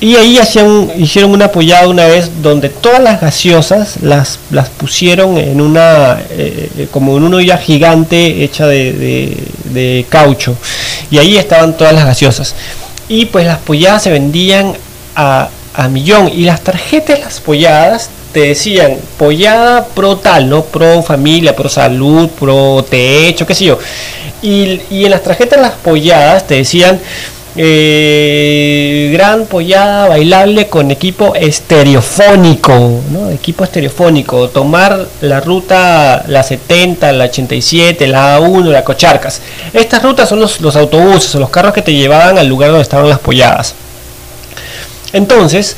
Y 0.00 0.14
ahí 0.14 0.38
hacían, 0.38 0.92
hicieron 0.96 1.32
una 1.32 1.46
apoyada 1.46 1.88
una 1.88 2.06
vez 2.06 2.30
donde 2.40 2.68
todas 2.68 3.02
las 3.02 3.20
gaseosas 3.20 4.00
las, 4.00 4.38
las 4.50 4.68
pusieron 4.68 5.36
en 5.38 5.60
una, 5.60 6.20
eh, 6.30 6.86
como 6.92 7.16
en 7.16 7.24
una 7.24 7.38
olla 7.38 7.58
gigante 7.58 8.44
hecha 8.44 8.68
de, 8.68 9.36
de, 9.64 10.06
caucho. 10.08 10.56
Y 11.10 11.18
ahí 11.18 11.36
estaban 11.36 11.76
todas 11.76 11.94
las 11.94 12.04
gaseosas. 12.04 12.54
Y 13.08 13.26
pues 13.26 13.44
las 13.44 13.58
polladas 13.58 14.04
se 14.04 14.10
vendían 14.10 14.74
a, 15.16 15.48
a 15.74 15.88
millón. 15.88 16.30
Y 16.32 16.44
las 16.44 16.60
tarjetas, 16.60 17.18
las 17.18 17.40
polladas, 17.40 18.10
te 18.32 18.40
decían 18.40 18.98
pollada 19.18 19.84
pro 19.86 20.16
tal, 20.18 20.48
¿no? 20.48 20.62
Pro 20.62 21.02
familia, 21.02 21.56
pro 21.56 21.68
salud, 21.68 22.28
pro 22.38 22.84
techo, 22.88 23.46
qué 23.46 23.54
sé 23.54 23.64
yo. 23.64 23.78
Y, 24.42 24.80
y 24.90 25.06
en 25.06 25.10
las 25.10 25.24
tarjetas, 25.24 25.60
las 25.60 25.72
polladas 25.72 26.46
te 26.46 26.54
decían 26.54 27.00
eh, 27.60 29.10
gran 29.12 29.46
pollada 29.46 30.06
bailable 30.08 30.68
con 30.68 30.92
equipo 30.92 31.34
estereofónico, 31.34 33.00
¿no? 33.10 33.30
equipo 33.30 33.64
estereofónico, 33.64 34.48
tomar 34.48 35.08
la 35.22 35.40
ruta 35.40 36.24
la 36.28 36.44
70, 36.44 37.10
la 37.12 37.24
87, 37.24 38.06
la 38.06 38.38
A1, 38.38 38.62
la 38.66 38.84
Cocharcas. 38.84 39.42
Estas 39.72 40.04
rutas 40.04 40.28
son 40.28 40.38
los, 40.38 40.60
los 40.60 40.76
autobuses 40.76 41.34
o 41.34 41.40
los 41.40 41.50
carros 41.50 41.74
que 41.74 41.82
te 41.82 41.92
llevaban 41.92 42.38
al 42.38 42.46
lugar 42.46 42.70
donde 42.70 42.82
estaban 42.82 43.08
las 43.08 43.18
polladas. 43.18 43.74
Entonces, 45.12 45.76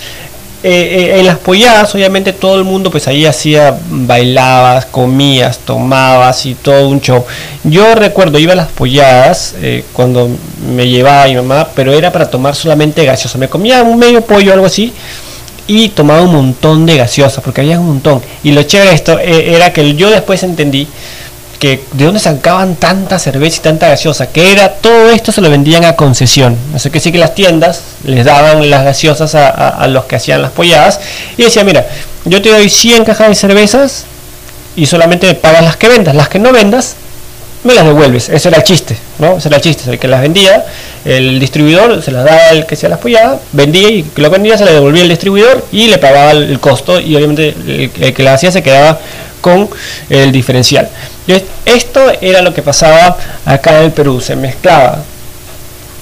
eh, 0.62 1.14
eh, 1.14 1.20
en 1.20 1.26
las 1.26 1.38
polladas, 1.38 1.94
obviamente 1.94 2.34
todo 2.34 2.58
el 2.58 2.64
mundo 2.64 2.90
pues 2.90 3.08
ahí 3.08 3.24
hacía, 3.24 3.78
bailabas, 3.88 4.84
comías, 4.84 5.58
tomabas 5.58 6.44
y 6.44 6.54
todo 6.54 6.88
un 6.88 7.00
show. 7.00 7.24
Yo 7.64 7.94
recuerdo, 7.94 8.38
iba 8.38 8.52
a 8.52 8.56
las 8.56 8.68
polladas 8.68 9.54
eh, 9.62 9.84
cuando 9.94 10.28
me 10.74 10.86
llevaba 10.86 11.26
mi 11.26 11.36
mamá, 11.36 11.68
pero 11.74 11.94
era 11.94 12.12
para 12.12 12.30
tomar 12.30 12.54
solamente 12.54 13.06
gaseosa. 13.06 13.38
Me 13.38 13.48
comía 13.48 13.82
un 13.82 13.98
medio 13.98 14.20
pollo 14.20 14.50
o 14.50 14.54
algo 14.54 14.66
así 14.66 14.92
y 15.66 15.88
tomaba 15.88 16.20
un 16.20 16.32
montón 16.32 16.84
de 16.84 16.98
gaseosa, 16.98 17.40
porque 17.40 17.62
había 17.62 17.80
un 17.80 17.86
montón. 17.86 18.20
Y 18.42 18.52
lo 18.52 18.62
chévere 18.62 18.90
de 18.90 18.96
esto 18.96 19.18
era 19.18 19.72
que 19.72 19.94
yo 19.94 20.10
después 20.10 20.42
entendí 20.42 20.86
que 21.60 21.84
de 21.92 22.06
dónde 22.06 22.18
sacaban 22.18 22.74
tanta 22.74 23.18
cerveza 23.18 23.58
y 23.58 23.60
tanta 23.60 23.88
gaseosa, 23.88 24.28
que 24.28 24.50
era 24.50 24.70
todo 24.76 25.10
esto 25.10 25.30
se 25.30 25.42
lo 25.42 25.50
vendían 25.50 25.84
a 25.84 25.94
concesión. 25.94 26.56
Sé 26.78 26.90
que 26.90 27.00
sí 27.00 27.12
que 27.12 27.18
las 27.18 27.34
tiendas 27.34 27.82
les 28.02 28.24
daban 28.24 28.70
las 28.70 28.82
gaseosas 28.82 29.34
a, 29.34 29.86
los 29.86 30.06
que 30.06 30.16
hacían 30.16 30.40
las 30.40 30.52
polladas 30.52 31.00
y 31.36 31.42
decía, 31.42 31.62
mira, 31.62 31.86
yo 32.24 32.40
te 32.40 32.48
doy 32.48 32.70
100 32.70 33.04
cajas 33.04 33.28
de 33.28 33.34
cervezas 33.34 34.04
y 34.74 34.86
solamente 34.86 35.26
me 35.26 35.34
pagas 35.34 35.62
las 35.62 35.76
que 35.76 35.88
vendas, 35.88 36.14
las 36.14 36.30
que 36.30 36.38
no 36.38 36.50
vendas 36.50 36.96
me 37.64 37.74
las 37.74 37.84
devuelves. 37.84 38.28
Ese 38.28 38.48
era 38.48 38.58
el 38.58 38.64
chiste, 38.64 38.96
¿no? 39.18 39.36
Ese 39.36 39.48
era 39.48 39.56
el 39.58 39.62
chiste, 39.62 39.90
el 39.90 39.98
que 39.98 40.08
las 40.08 40.20
vendía, 40.20 40.64
el 41.04 41.38
distribuidor 41.38 42.02
se 42.02 42.10
las 42.10 42.24
daba 42.24 42.48
al 42.50 42.66
que 42.66 42.74
hacía 42.74 42.88
las 42.88 42.98
polladas, 42.98 43.40
vendía 43.52 43.90
y 43.90 44.02
que 44.02 44.22
lo 44.22 44.30
vendía 44.30 44.56
se 44.56 44.64
le 44.64 44.72
devolvía 44.72 45.02
el 45.02 45.08
distribuidor 45.08 45.66
y 45.72 45.88
le 45.88 45.98
pagaba 45.98 46.32
el, 46.32 46.58
costo 46.60 47.00
y 47.00 47.16
obviamente 47.16 47.54
el 48.00 48.14
que 48.14 48.22
las 48.22 48.36
hacía 48.36 48.52
se 48.52 48.62
quedaba 48.62 48.98
con 49.40 49.68
el 50.08 50.32
diferencial. 50.32 50.88
Esto 51.64 52.00
era 52.20 52.42
lo 52.42 52.52
que 52.52 52.62
pasaba 52.62 53.16
acá 53.44 53.78
en 53.78 53.84
el 53.84 53.92
Perú, 53.92 54.20
se 54.20 54.36
mezclaba 54.36 55.02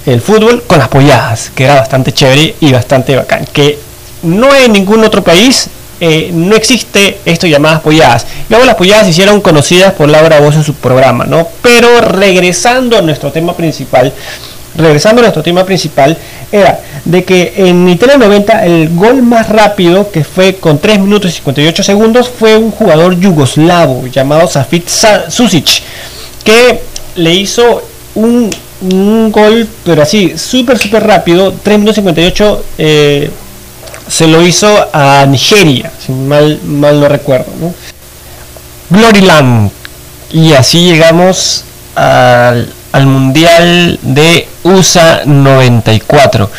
el 0.06 0.20
fútbol 0.20 0.62
con 0.66 0.78
las 0.78 0.88
polladas, 0.88 1.50
que 1.54 1.64
era 1.64 1.74
bastante 1.74 2.12
chévere 2.12 2.54
y 2.60 2.72
bastante 2.72 3.14
bacán, 3.14 3.44
que 3.52 3.78
no 4.22 4.54
en 4.54 4.72
ningún 4.72 5.04
otro 5.04 5.22
país 5.22 5.68
eh, 6.00 6.31
no 6.33 6.55
existe 6.55 7.19
esto 7.25 7.47
llamadas 7.47 7.81
polladas. 7.81 8.26
Luego 8.49 8.64
las 8.64 8.76
polladas 8.76 9.05
se 9.05 9.11
hicieron 9.11 9.40
conocidas 9.40 9.95
por 9.95 10.09
Laura 10.09 10.40
Voz 10.40 10.55
en 10.55 10.64
su 10.64 10.75
programa, 10.75 11.25
¿no? 11.25 11.49
Pero 11.62 12.00
regresando 12.00 12.97
a 12.97 13.02
nuestro 13.02 13.33
tema 13.33 13.57
principal, 13.57 14.12
regresando 14.76 15.21
a 15.21 15.25
nuestro 15.25 15.43
tema 15.43 15.64
principal, 15.64 16.17
era 16.52 16.81
de 17.05 17.25
que 17.25 17.52
en 17.57 17.88
Italia 17.88 18.17
90 18.17 18.64
el 18.67 18.95
gol 18.95 19.23
más 19.23 19.49
rápido, 19.49 20.11
que 20.11 20.25
fue 20.25 20.55
con 20.55 20.78
3 20.78 21.00
minutos 21.00 21.33
y 21.33 21.35
58 21.35 21.83
segundos, 21.83 22.28
fue 22.28 22.57
un 22.57 22.71
jugador 22.71 23.19
yugoslavo 23.19 24.07
llamado 24.07 24.47
Safit 24.47 24.88
Susic, 25.28 25.83
que 26.45 26.81
le 27.17 27.35
hizo 27.35 27.83
un, 28.14 28.50
gol, 29.33 29.67
pero 29.85 30.02
así, 30.02 30.38
súper, 30.38 30.78
súper 30.78 31.05
rápido, 31.05 31.52
3 31.62 31.78
minutos 31.78 31.99
y 31.99 32.00
58 32.02 32.64
eh, 32.78 33.31
se 34.08 34.26
lo 34.26 34.46
hizo 34.46 34.88
a 34.92 35.26
Nigeria, 35.26 35.90
si 36.04 36.12
mal, 36.12 36.60
mal 36.64 37.00
no 37.00 37.08
recuerdo. 37.08 37.52
¿no? 37.60 37.74
Gloryland. 38.90 39.70
Y 40.30 40.52
así 40.52 40.84
llegamos 40.84 41.64
al 41.94 42.72
al 42.92 43.06
Mundial 43.06 43.98
de 44.02 44.48
USA 44.64 45.22
94. 45.24 46.50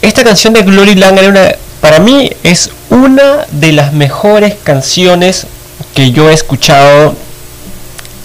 Esta 0.00 0.24
canción 0.24 0.52
de 0.52 0.62
Glory 0.62 0.94
Lang 0.94 1.18
una, 1.28 1.52
para 1.80 1.98
mí 1.98 2.30
es 2.42 2.70
una 2.90 3.46
de 3.50 3.72
las 3.72 3.92
mejores 3.92 4.54
canciones 4.62 5.46
que 5.94 6.10
yo 6.12 6.30
he 6.30 6.34
escuchado 6.34 7.14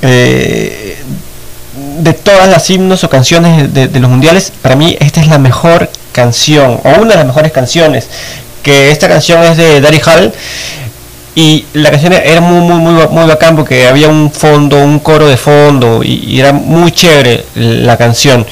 eh, 0.01 0.97
de 1.99 2.13
todas 2.13 2.47
las 2.47 2.69
himnos 2.69 3.03
o 3.03 3.09
canciones 3.09 3.73
de, 3.73 3.87
de, 3.87 3.99
los 3.99 4.09
mundiales. 4.09 4.51
Para 4.61 4.75
mí 4.75 4.95
esta 4.99 5.21
es 5.21 5.27
la 5.27 5.39
mejor 5.39 5.89
canción 6.17 6.79
o 6.83 6.89
una 7.00 7.12
de 7.12 7.17
las 7.17 7.25
mejores 7.27 7.51
canciones. 7.51 8.07
Que 8.63 8.91
esta 8.91 9.07
canción 9.07 9.43
es 9.43 9.55
de 9.55 9.79
Daddy 9.79 10.01
Hall 10.03 10.33
y 11.36 11.65
la 11.74 11.91
canción 11.91 12.13
era 12.13 12.41
muy, 12.41 12.59
muy, 12.62 12.79
muy, 12.79 13.07
muy 13.07 13.25
bacán 13.27 13.55
porque 13.55 13.88
había 13.88 14.09
un 14.09 14.31
fondo, 14.31 14.77
un 14.77 14.97
coro 15.00 15.27
de 15.27 15.38
fondo 15.38 16.01
y, 16.03 16.39
era 16.39 16.51
muy 16.51 16.91
chévere 16.91 17.45
la 17.53 17.95
canción. 17.95 18.45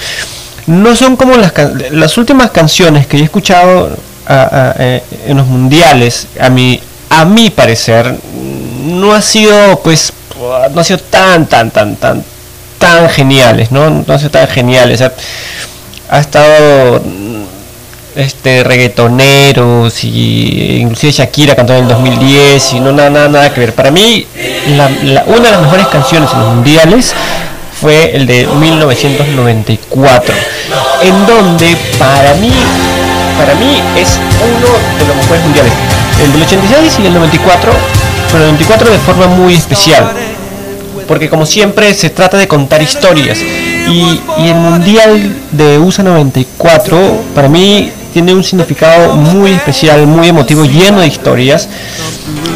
No 0.67 0.95
son 0.95 1.15
como 1.15 1.36
las, 1.36 1.51
las 1.91 2.17
últimas 2.19 2.51
canciones 2.51 3.07
que 3.07 3.17
he 3.17 3.24
escuchado 3.24 3.98
eh, 4.29 5.01
en 5.25 5.38
los 5.38 5.48
mundiales, 5.48 6.27
a 6.39 6.50
mi, 6.50 6.79
a 7.10 7.25
mi 7.25 7.50
parecer, 7.50 8.15
no 8.84 9.13
ha 9.13 9.22
sido 9.22 9.79
pues 9.84 10.13
no 10.72 10.79
ha 10.79 10.84
sido 10.84 11.00
tan 11.00 11.48
tan 11.48 11.72
tan 11.72 11.95
tan 11.95 12.24
tan 12.77 13.10
geniales, 13.10 13.72
¿no? 13.72 13.89
No 13.89 14.13
ha 14.13 14.17
sido 14.19 14.29
tan 14.29 14.48
geniales. 14.48 15.01
ha 15.01 16.19
estado 16.19 17.01
este 18.15 18.63
reggaetoneros 18.63 20.03
y 20.03 20.77
inclusive 20.81 21.12
Shakira 21.12 21.55
cantó 21.55 21.74
en 21.74 21.84
el 21.84 21.88
2010 21.89 22.74
y 22.74 22.79
no 22.79 22.91
nada 22.91 23.10
nada, 23.10 23.27
nada 23.27 23.53
que 23.53 23.60
ver. 23.60 23.74
Para 23.74 23.91
mí 23.91 24.25
una 24.67 25.45
de 25.45 25.51
las 25.51 25.62
mejores 25.62 25.88
canciones 25.88 26.31
en 26.31 26.39
los 26.39 26.53
mundiales 26.55 27.13
fue 27.79 28.15
el 28.15 28.25
de 28.25 28.48
1994, 28.48 30.36
en 31.03 31.25
donde 31.25 31.75
para 32.00 32.34
mí 32.36 32.51
para 33.38 33.53
mí 33.55 33.81
es 33.98 34.17
uno 34.41 34.98
de 34.98 35.07
los 35.07 35.15
mejores 35.17 35.43
mundiales. 35.43 35.74
El 36.24 36.31
del 36.31 36.43
86 36.43 37.00
y 37.03 37.07
el 37.07 37.13
94, 37.13 37.72
pero 38.31 38.43
el 38.45 38.51
94 38.51 38.89
de 38.91 38.98
forma 39.00 39.27
muy 39.27 39.55
especial, 39.55 40.10
porque 41.05 41.29
como 41.29 41.45
siempre 41.45 41.93
se 41.93 42.10
trata 42.10 42.38
de 42.38 42.48
contar 42.48 42.81
historias. 42.81 43.39
Y, 43.39 44.19
y 44.39 44.48
el 44.48 44.55
mundial 44.55 45.36
de 45.51 45.77
USA 45.77 46.01
94 46.03 46.98
para 47.36 47.50
mí 47.50 47.91
tiene 48.15 48.34
un 48.34 48.45
significado 48.45 49.13
muy 49.17 49.51
especial, 49.51 50.07
muy 50.07 50.29
emotivo, 50.29 50.63
lleno 50.63 51.01
de 51.01 51.07
historias, 51.07 51.67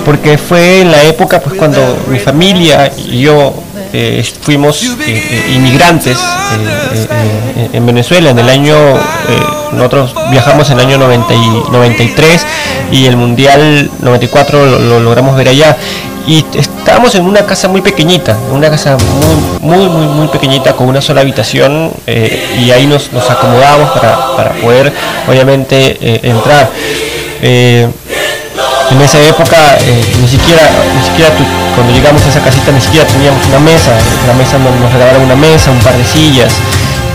porque 0.06 0.38
fue 0.38 0.80
en 0.80 0.90
la 0.90 1.04
época 1.04 1.42
pues 1.42 1.56
cuando 1.56 1.82
mi 2.08 2.18
familia 2.18 2.90
y 2.98 3.20
yo 3.20 3.54
eh, 3.92 4.26
fuimos 4.40 4.82
eh, 4.84 4.96
eh, 5.06 5.54
inmigrantes 5.54 6.18
en 7.74 7.86
Venezuela 7.86 8.30
en 8.30 8.40
el 8.40 8.48
año 8.48 8.76
nosotros 9.74 10.16
viajamos 10.32 10.70
en 10.70 10.80
el 10.80 10.86
año 10.86 10.98
90 10.98 11.34
y 11.34 11.50
93 11.72 12.46
y 12.94 13.06
el 13.08 13.18
mundial 13.18 13.92
94 14.00 14.80
lo 14.80 15.00
logramos 15.02 15.36
ver 15.36 15.50
allá 15.50 15.76
y 16.30 16.46
estábamos 16.54 17.16
en 17.16 17.26
una 17.26 17.44
casa 17.44 17.68
muy 17.68 17.82
pequeñita, 17.82 18.38
una 18.54 18.70
casa 18.70 18.98
muy, 19.62 19.78
muy, 19.78 19.90
muy, 19.90 20.06
muy 20.06 20.28
pequeñita 20.28 20.74
con 20.74 20.88
una 20.88 21.02
sola 21.02 21.22
habitación 21.22 21.92
eh, 22.06 22.60
y 22.64 22.70
ahí 22.70 22.86
nos, 22.86 23.12
nos 23.12 23.28
acomodamos 23.32 23.90
para, 23.90 24.36
para, 24.36 24.52
poder 24.62 24.94
obviamente 25.28 25.98
eh, 26.00 26.20
entrar. 26.22 26.70
Eh, 27.42 27.88
en 28.92 29.02
esa 29.02 29.20
época 29.22 29.78
ni 30.20 30.28
siquiera, 30.28 30.62
ni 30.96 31.04
siquiera 31.08 31.32
cuando 31.76 31.94
llegamos 31.94 32.24
a 32.24 32.30
esa 32.30 32.42
casita 32.42 32.72
ni 32.72 32.82
siquiera 32.82 33.08
teníamos 33.08 33.44
una 33.48 33.60
mesa, 33.60 33.92
la 34.28 34.34
mesa 34.34 34.58
nos, 34.60 34.94
regalaron 34.94 35.24
una 35.24 35.36
mesa, 35.36 35.72
un 35.72 35.80
par 35.80 35.96
de 35.98 36.04
sillas. 36.04 36.54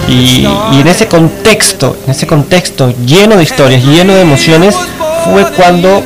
Y, 0.08 0.46
y, 0.72 0.80
en 0.80 0.86
ese 0.88 1.06
contexto, 1.06 1.96
en 2.04 2.10
ese 2.10 2.26
contexto 2.26 2.92
lleno 3.04 3.36
de 3.36 3.42
historias, 3.44 3.84
lleno 3.84 4.14
de 4.14 4.22
emociones, 4.22 4.76
fue 5.24 5.44
cuando 5.52 6.02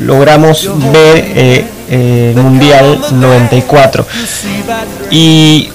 logramos 0.00 0.70
ver 0.92 1.79
Mundial 1.90 3.00
94. 3.12 4.06
Y 5.10 5.68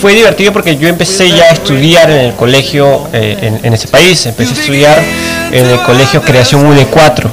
fue 0.00 0.14
divertido 0.14 0.52
porque 0.52 0.76
yo 0.76 0.88
empecé 0.88 1.28
ya 1.30 1.44
a 1.44 1.50
estudiar 1.50 2.10
en 2.10 2.26
el 2.26 2.34
colegio 2.34 3.08
eh, 3.12 3.58
en, 3.62 3.72
ese 3.72 3.88
país, 3.88 4.26
empecé 4.26 4.54
a 4.54 4.60
estudiar 4.60 5.02
en 5.52 5.66
el 5.66 5.80
colegio 5.82 6.20
Creación 6.22 6.62
UD4 6.64 7.28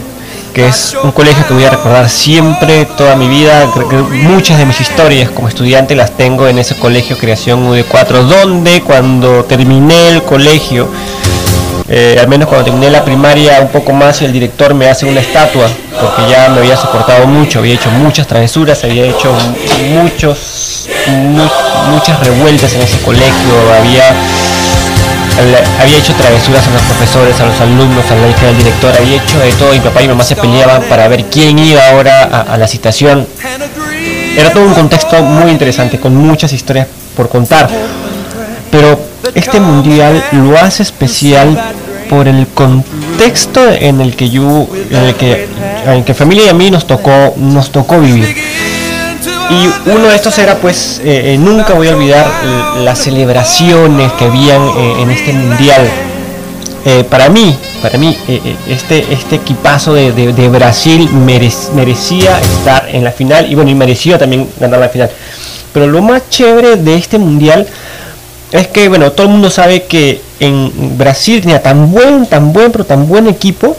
que 0.53 0.67
es 0.67 0.97
un 1.01 1.11
colegio 1.11 1.47
que 1.47 1.53
voy 1.53 1.63
a 1.63 1.69
recordar 1.69 2.09
siempre, 2.09 2.85
toda 2.97 3.15
mi 3.15 3.29
vida. 3.29 3.67
Muchas 4.11 4.57
de 4.57 4.65
mis 4.65 4.81
historias 4.81 5.29
como 5.29 5.47
estudiante 5.47 5.95
las 5.95 6.11
tengo 6.17 6.47
en 6.47 6.59
ese 6.59 6.75
colegio 6.75 7.17
Creación 7.17 7.69
UD4, 7.69 8.23
donde 8.23 8.81
cuando 8.81 9.45
terminé 9.45 10.09
el 10.09 10.23
colegio, 10.23 10.89
eh, 11.89 12.17
al 12.19 12.27
menos 12.27 12.47
cuando 12.47 12.65
terminé 12.65 12.89
la 12.89 13.03
primaria 13.03 13.59
un 13.61 13.69
poco 13.69 13.91
más, 13.93 14.21
el 14.21 14.31
director 14.31 14.73
me 14.73 14.89
hace 14.89 15.05
una 15.05 15.19
estatua, 15.19 15.67
porque 16.00 16.29
ya 16.29 16.50
me 16.50 16.59
había 16.59 16.77
soportado 16.77 17.27
mucho, 17.27 17.59
había 17.59 17.75
hecho 17.75 17.89
muchas 17.91 18.27
travesuras, 18.27 18.83
había 18.83 19.05
hecho 19.05 19.33
muchos, 19.93 20.88
muchas 21.89 22.19
revueltas 22.25 22.73
en 22.73 22.81
ese 22.81 22.97
colegio, 23.00 23.73
había 23.77 24.03
había 25.79 25.97
hecho 25.97 26.13
travesuras 26.13 26.67
a 26.67 26.71
los 26.71 26.81
profesores, 26.83 27.39
a 27.39 27.45
los 27.45 27.59
alumnos, 27.61 28.09
a 28.11 28.15
la 28.15 28.29
hija 28.29 28.45
del 28.47 28.57
director, 28.57 28.93
había 28.95 29.15
hecho 29.21 29.39
de 29.39 29.51
todo. 29.53 29.71
Mi 29.71 29.79
papá 29.79 30.01
y 30.01 30.07
mamá 30.07 30.23
se 30.23 30.35
peleaban 30.35 30.83
para 30.83 31.07
ver 31.07 31.25
quién 31.25 31.57
iba 31.57 31.88
ahora 31.89 32.23
a, 32.23 32.57
la 32.57 32.67
citación. 32.67 33.27
Era 34.38 34.51
todo 34.51 34.65
un 34.65 34.73
contexto 34.73 35.21
muy 35.23 35.51
interesante, 35.51 36.00
con 36.00 36.15
muchas 36.15 36.53
historias 36.53 36.88
por 37.15 37.29
contar. 37.29 37.69
Pero 38.69 39.11
este 39.35 39.59
mundial 39.59 40.23
lo 40.31 40.57
hace 40.57 40.83
especial 40.83 41.73
por 42.09 42.27
el 42.27 42.45
contexto 42.47 43.61
en 43.71 44.01
el 44.01 44.15
que 44.15 44.29
yo, 44.29 44.67
en 44.89 44.97
el 44.97 45.15
que, 45.15 45.47
en 45.85 46.03
que 46.03 46.13
familia 46.13 46.45
y 46.45 46.49
a 46.49 46.53
mí 46.53 46.69
nos 46.69 46.85
tocó, 46.85 47.33
nos 47.37 47.71
tocó 47.71 47.99
vivir. 47.99 48.35
Y 49.51 49.89
uno 49.89 50.07
de 50.07 50.15
estos 50.15 50.37
era 50.37 50.55
pues, 50.55 50.99
eh, 51.03 51.33
eh, 51.33 51.37
nunca 51.37 51.73
voy 51.73 51.89
a 51.89 51.95
olvidar 51.95 52.25
las 52.79 52.99
celebraciones 52.99 54.11
que 54.13 54.25
habían 54.25 54.61
eh, 54.61 55.01
en 55.01 55.09
este 55.09 55.33
mundial. 55.33 55.89
para 57.09 57.29
mí, 57.29 57.55
para 57.81 57.97
mí, 57.97 58.17
este, 58.67 59.05
este 59.13 59.35
equipazo 59.35 59.93
de, 59.93 60.49
Brasil 60.49 61.09
merecía 61.11 62.39
estar 62.39 62.89
en 62.89 63.03
la 63.03 63.11
final 63.11 63.51
y 63.51 63.55
bueno, 63.55 63.69
y 63.69 63.75
merecía 63.75 64.17
también 64.17 64.49
ganar 64.59 64.79
la 64.79 64.89
final. 64.89 65.09
Pero 65.73 65.87
lo 65.87 66.01
más 66.01 66.29
chévere 66.29 66.77
de 66.77 66.95
este 66.95 67.17
mundial 67.17 67.67
es 68.51 68.67
que, 68.67 68.89
bueno, 68.89 69.12
todo 69.12 69.27
el 69.27 69.34
mundo 69.34 69.50
sabe 69.50 69.84
que 69.84 70.22
en 70.39 70.98
Brasil 70.98 71.41
tenía 71.41 71.62
tan 71.62 71.91
buen, 71.91 72.25
tan 72.25 72.51
buen, 72.51 72.72
pero 72.72 72.84
tan 72.84 73.08
buen 73.08 73.27
equipo 73.27 73.77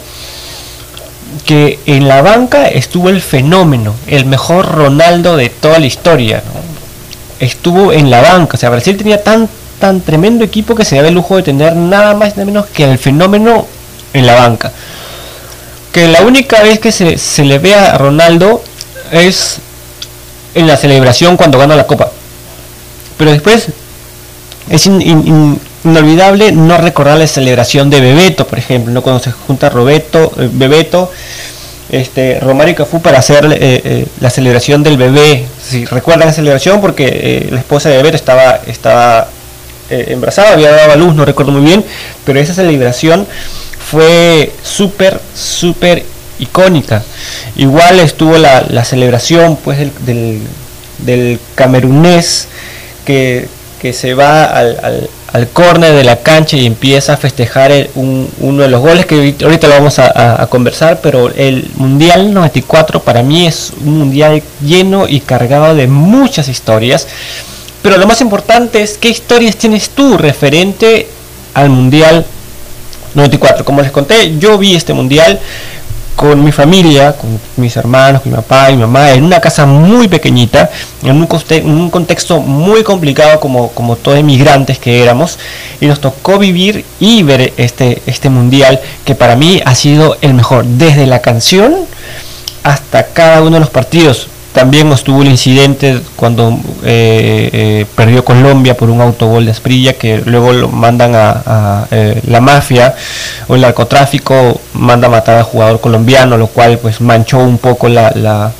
que 1.45 1.79
en 1.85 2.07
la 2.07 2.21
banca 2.21 2.67
estuvo 2.67 3.09
el 3.09 3.21
fenómeno, 3.21 3.93
el 4.07 4.25
mejor 4.25 4.71
Ronaldo 4.71 5.37
de 5.37 5.49
toda 5.49 5.79
la 5.79 5.85
historia. 5.85 6.41
Estuvo 7.39 7.91
en 7.91 8.09
la 8.09 8.21
banca, 8.21 8.55
o 8.55 8.59
sea, 8.59 8.69
Brasil 8.69 8.97
tenía 8.97 9.21
tan, 9.21 9.49
tan 9.79 10.01
tremendo 10.01 10.43
equipo 10.43 10.75
que 10.75 10.85
se 10.85 10.95
daba 10.95 11.09
el 11.09 11.13
lujo 11.13 11.35
de 11.35 11.43
tener 11.43 11.75
nada 11.75 12.15
más 12.15 12.29
y 12.29 12.31
nada 12.31 12.45
menos 12.45 12.65
que 12.67 12.89
el 12.89 12.97
fenómeno 12.97 13.67
en 14.13 14.25
la 14.25 14.35
banca. 14.35 14.71
Que 15.91 16.07
la 16.07 16.21
única 16.21 16.63
vez 16.63 16.79
que 16.79 16.91
se, 16.91 17.43
le 17.43 17.59
ve 17.59 17.75
a 17.75 17.97
Ronaldo 17.97 18.63
es 19.11 19.57
en 20.55 20.65
la 20.65 20.77
celebración 20.77 21.37
cuando 21.37 21.59
gana 21.59 21.75
la 21.75 21.85
copa. 21.85 22.11
Pero 23.17 23.31
después 23.31 23.67
es 24.69 24.87
inolvidable 24.87 26.51
no 26.51 26.77
recordar 26.77 27.17
la 27.17 27.27
celebración 27.27 27.89
de 27.89 27.99
Bebeto, 27.99 28.47
por 28.47 28.57
ejemplo, 28.59 28.93
¿no? 28.93 29.01
cuando 29.01 29.21
se 29.21 29.31
junta 29.31 29.69
Roberto, 29.69 30.31
eh, 30.37 30.49
Bebeto, 30.51 31.11
este, 31.89 32.39
Romario 32.39 32.71
y 32.73 32.75
Cafú 32.75 33.01
para 33.01 33.19
hacer 33.19 33.45
eh, 33.45 33.81
eh, 33.83 34.05
la 34.19 34.29
celebración 34.29 34.83
del 34.83 34.97
bebé. 34.97 35.45
Si 35.61 35.85
recuerdan 35.85 36.27
la 36.27 36.33
celebración, 36.33 36.81
porque 36.81 37.47
la 37.51 37.59
esposa 37.59 37.89
de 37.89 37.97
Bebeto 37.97 38.15
estaba, 38.15 38.61
estaba 38.65 39.27
embarazada, 39.89 40.53
había 40.53 40.71
dado 40.71 40.93
a 40.93 40.95
luz, 40.95 41.13
no 41.13 41.23
recuerdo 41.23 41.51
muy 41.51 41.61
bien, 41.61 41.85
pero 42.25 42.39
esa 42.39 42.53
celebración 42.55 43.27
fue 43.91 44.51
súper, 44.63 45.19
súper 45.35 46.03
icónica. 46.39 47.03
Igual 47.57 47.99
estuvo 47.99 48.37
la, 48.37 48.85
celebración 48.85 49.57
pues 49.63 49.77
del, 49.77 49.91
del, 50.05 50.41
del 50.99 51.39
camerunés 51.53 52.47
que 53.05 53.47
que 53.83 53.91
se 53.93 54.13
va 54.13 54.45
al, 54.45 54.79
al, 54.81 55.09
al 55.33 55.49
córner 55.49 55.93
de 55.93 56.03
la 56.03 56.17
cancha 56.17 56.55
y 56.55 56.65
empieza 56.67 57.13
a 57.13 57.17
festejar 57.17 57.89
uno 57.95 58.61
de 58.61 58.69
los 58.69 58.79
goles 58.79 59.07
que 59.07 59.35
ahorita 59.43 59.67
lo 59.67 59.73
vamos 59.73 59.97
a, 59.97 60.47
conversar, 60.49 61.01
pero 61.01 61.29
el 61.35 61.69
Mundial 61.75 62.33
94 62.33 63.01
para 63.01 63.23
mí 63.23 63.45
es 63.45 63.73
un 63.83 63.97
Mundial 63.97 64.43
lleno 64.63 65.07
y 65.07 65.19
cargado 65.19 65.75
de 65.75 65.87
muchas 65.87 66.47
historias. 66.47 67.07
Pero 67.81 67.97
lo 67.97 68.05
más 68.05 68.21
importante 68.21 68.83
es 68.83 68.97
qué 68.97 69.09
historias 69.09 69.57
tienes 69.57 69.89
tú 69.89 70.17
referente 70.17 71.09
al 71.55 71.69
Mundial 71.69 72.25
94. 73.15 73.65
Como 73.65 73.81
les 73.81 73.91
conté, 73.91 74.37
yo 74.37 74.59
vi 74.59 74.75
este 74.75 74.93
Mundial 74.93 75.39
con 76.15 76.43
mi 76.43 76.51
familia, 76.51 77.13
con 77.13 77.39
mis 77.57 77.75
hermanos, 77.75 78.21
con 78.21 78.31
mi 78.31 78.35
papá 78.35 78.69
y 78.69 78.75
mi 78.75 78.81
mamá, 78.81 79.11
en 79.11 79.23
una 79.23 79.39
casa 79.39 79.65
muy 79.65 80.07
pequeñita, 80.07 80.69
en 81.01 81.17
un, 81.17 81.89
contexto 81.89 82.39
muy 82.39 82.83
complicado 82.83 83.39
como, 83.39 83.69
como 83.69 83.95
todos 83.95 84.17
emigrantes 84.17 84.79
que 84.79 85.01
éramos, 85.01 85.39
y 85.81 85.87
nos 85.87 85.99
tocó 85.99 86.37
vivir 86.37 86.85
y 86.99 87.23
ver 87.23 87.53
este, 87.57 88.01
este 88.05 88.29
mundial 88.29 88.79
que 89.05 89.15
para 89.15 89.35
mí 89.35 89.61
ha 89.65 89.75
sido 89.75 90.17
el 90.21 90.33
mejor, 90.33 90.65
desde 90.65 91.07
la 91.07 91.21
canción 91.21 91.75
hasta 92.63 93.07
cada 93.07 93.41
uno 93.41 93.51
de 93.55 93.59
los 93.59 93.69
partidos. 93.69 94.27
También 94.53 94.91
estuvo 94.91 95.23
el 95.23 95.29
incidente 95.29 95.99
cuando 96.15 96.51
eh, 96.83 97.49
eh, 97.51 97.85
perdió 97.95 98.23
Colombia 98.23 98.77
por 98.77 98.91
un 98.91 99.01
autogol 99.01 99.45
de 99.45 99.51
Asprilla, 99.51 99.93
que 99.93 100.21
luego 100.25 100.53
lo 100.53 100.69
mandan 100.69 101.13
a, 101.15 101.87
eh, 101.89 102.21
la 102.27 102.39
mafia 102.39 102.93
o 103.47 103.55
el 103.55 103.61
narcotráfico, 103.61 104.61
manda 104.73 105.07
a 105.07 105.09
matar 105.09 105.37
al 105.37 105.43
jugador 105.43 105.81
colombiano, 105.81 106.37
lo 106.37 106.45
cual 106.47 106.77
pues 106.77 107.01
manchó 107.01 107.39
un 107.39 107.57
poco 107.57 107.89
la, 107.89 108.51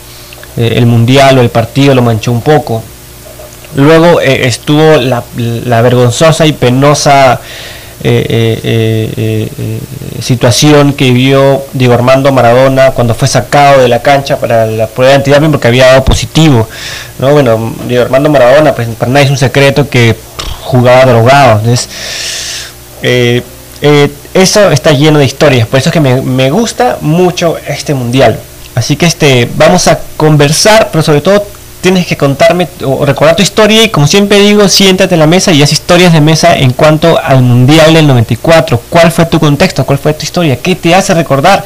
el 0.58 0.86
mundial 0.88 1.38
o 1.38 1.42
el 1.42 1.50
partido, 1.50 1.94
lo 1.94 2.02
manchó 2.02 2.32
un 2.32 2.42
poco. 2.42 2.82
Luego 3.76 4.20
estuvo 4.20 4.98
la, 4.98 5.82
vergonzosa 5.84 6.48
y 6.48 6.54
penosa 6.54 7.40
situación 10.22 10.94
que 10.94 11.12
vivió 11.12 11.64
Diego 11.74 11.94
Armando 11.94 12.32
Maradona 12.32 12.92
cuando 12.92 13.14
fue 13.14 13.28
sacado 13.28 13.82
de 13.82 13.88
la 13.88 14.02
cancha 14.02 14.38
para 14.40 14.66
la 14.66 14.88
prueba 14.88 15.12
de 15.12 15.18
identidad 15.18 15.42
porque 15.52 15.68
había 15.68 15.88
dado 15.88 16.04
positivo. 16.06 16.68
¿no? 17.20 17.32
Bueno, 17.32 17.74
Diego 17.88 18.04
Armando 18.04 18.30
Maradona, 18.30 18.74
pues 18.74 18.88
para 18.98 19.12
nadie 19.12 19.26
es 19.26 19.32
un 19.32 19.38
secreto 19.38 19.90
que 19.90 20.16
jugaba 20.62 21.06
drogado. 21.06 21.60
Entonces, 21.60 21.90
eso 24.34 24.72
está 24.72 24.92
lleno 24.92 25.20
de 25.20 25.26
historias, 25.26 25.68
por 25.68 25.80
eso 25.80 25.90
es 25.90 25.94
que 25.94 26.00
me, 26.00 26.22
me 26.22 26.50
gusta 26.50 26.98
mucho 27.02 27.58
este 27.68 27.94
mundial. 27.94 28.40
Así 28.76 28.96
que 28.96 29.06
este, 29.06 29.48
vamos 29.56 29.88
a 29.88 30.00
conversar, 30.18 30.90
pero 30.92 31.04
sobre 31.04 31.22
todo 31.22 31.46
tienes 31.84 32.08
que 32.08 32.16
contarme 32.16 32.68
o 32.86 33.06
recordar 33.06 33.36
tu 33.36 33.44
historia 33.44 33.84
y 33.84 33.90
como 33.90 34.08
siempre 34.08 34.40
digo, 34.40 34.68
siéntate 34.70 35.16
en 35.16 35.20
la 35.20 35.28
mesa 35.28 35.52
y 35.52 35.62
haz 35.62 35.74
historias 35.74 36.14
de 36.14 36.22
mesa 36.22 36.56
en 36.56 36.72
cuanto 36.72 37.20
al 37.22 37.42
Mundial 37.42 37.94
del 37.94 38.08
94. 38.08 38.82
¿Cuál 38.90 39.12
fue 39.12 39.26
tu 39.26 39.38
contexto? 39.40 39.86
¿Cuál 39.86 40.00
fue 40.00 40.14
tu 40.14 40.24
historia? 40.24 40.58
¿Qué 40.58 40.76
te 40.76 40.96
hace 40.96 41.14
recordar 41.14 41.64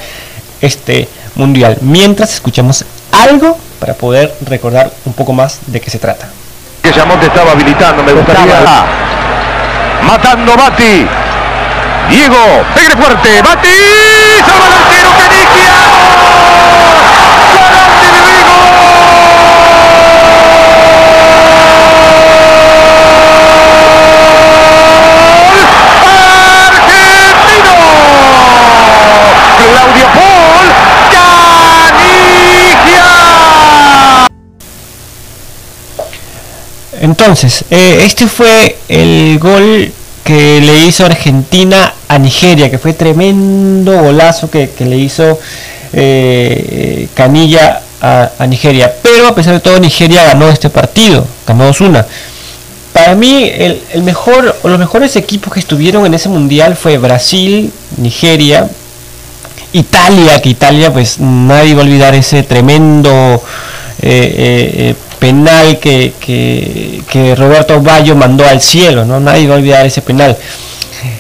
este 0.60 1.08
Mundial? 1.36 1.78
Mientras 1.82 2.34
escuchamos 2.34 2.84
algo 3.12 3.58
para 3.80 3.94
poder 3.94 4.34
recordar 4.42 4.92
un 5.06 5.14
poco 5.14 5.34
más 5.34 5.60
de 5.68 5.80
qué 5.80 5.92
se 5.92 6.00
trata. 6.00 6.28
Que 6.82 6.92
te 6.92 7.00
estaba 7.00 7.52
habilitando, 7.52 8.04
me 8.04 8.14
gustaría. 8.14 8.86
Matando 10.02 10.58
Bati. 10.58 11.08
Diego, 12.10 12.66
pegue 12.74 12.96
fuerte, 12.98 13.42
Bati. 13.44 13.68
¡Salva 14.46 14.66
el 14.66 14.74
Entonces, 37.08 37.64
eh, 37.72 38.02
este 38.04 38.28
fue 38.28 38.76
el 38.90 39.40
gol 39.40 39.90
que 40.26 40.60
le 40.60 40.86
hizo 40.86 41.06
Argentina 41.06 41.94
a 42.10 42.20
Nigeria, 42.20 42.70
que 42.70 42.78
fue 42.78 42.92
tremendo 42.92 43.98
golazo 43.98 44.52
que, 44.52 44.70
le 44.80 44.98
hizo 44.98 45.40
eh, 45.94 47.08
Canilla 47.14 47.82
a, 48.02 48.46
Nigeria. 48.46 48.94
Pero 49.02 49.30
a 49.30 49.34
pesar 49.36 49.54
de 49.54 49.62
todo, 49.62 49.80
Nigeria 49.80 50.26
ganó 50.26 50.50
este 50.50 50.70
partido, 50.70 51.26
ganó 51.48 51.70
2-1. 51.72 52.06
Para 52.92 53.16
mí, 53.16 53.50
el, 53.56 54.04
mejor 54.04 54.58
o 54.64 54.68
los 54.68 54.78
mejores 54.78 55.16
equipos 55.16 55.54
que 55.54 55.62
estuvieron 55.62 56.06
en 56.06 56.14
ese 56.14 56.28
mundial 56.28 56.76
fue 56.76 56.98
Brasil, 56.98 57.72
Nigeria, 57.96 58.68
Italia, 59.72 60.42
que 60.42 60.50
Italia, 60.50 60.92
pues 60.92 61.22
nadie 61.22 61.74
va 61.74 61.84
a 61.84 61.86
olvidar 61.86 62.14
ese 62.16 62.44
tremendo 62.44 63.42
eh, 64.02 64.94
penal 65.20 65.80
que, 65.80 66.14
que, 66.20 67.36
Roberto 67.36 67.82
Bayo 67.82 68.16
mandó 68.16 68.46
al 68.46 68.62
cielo, 68.62 69.06
¿no? 69.06 69.20
Nadie 69.20 69.48
va 69.48 69.56
a 69.56 69.58
olvidar 69.58 69.86
ese 69.86 70.02
penal. 70.02 70.38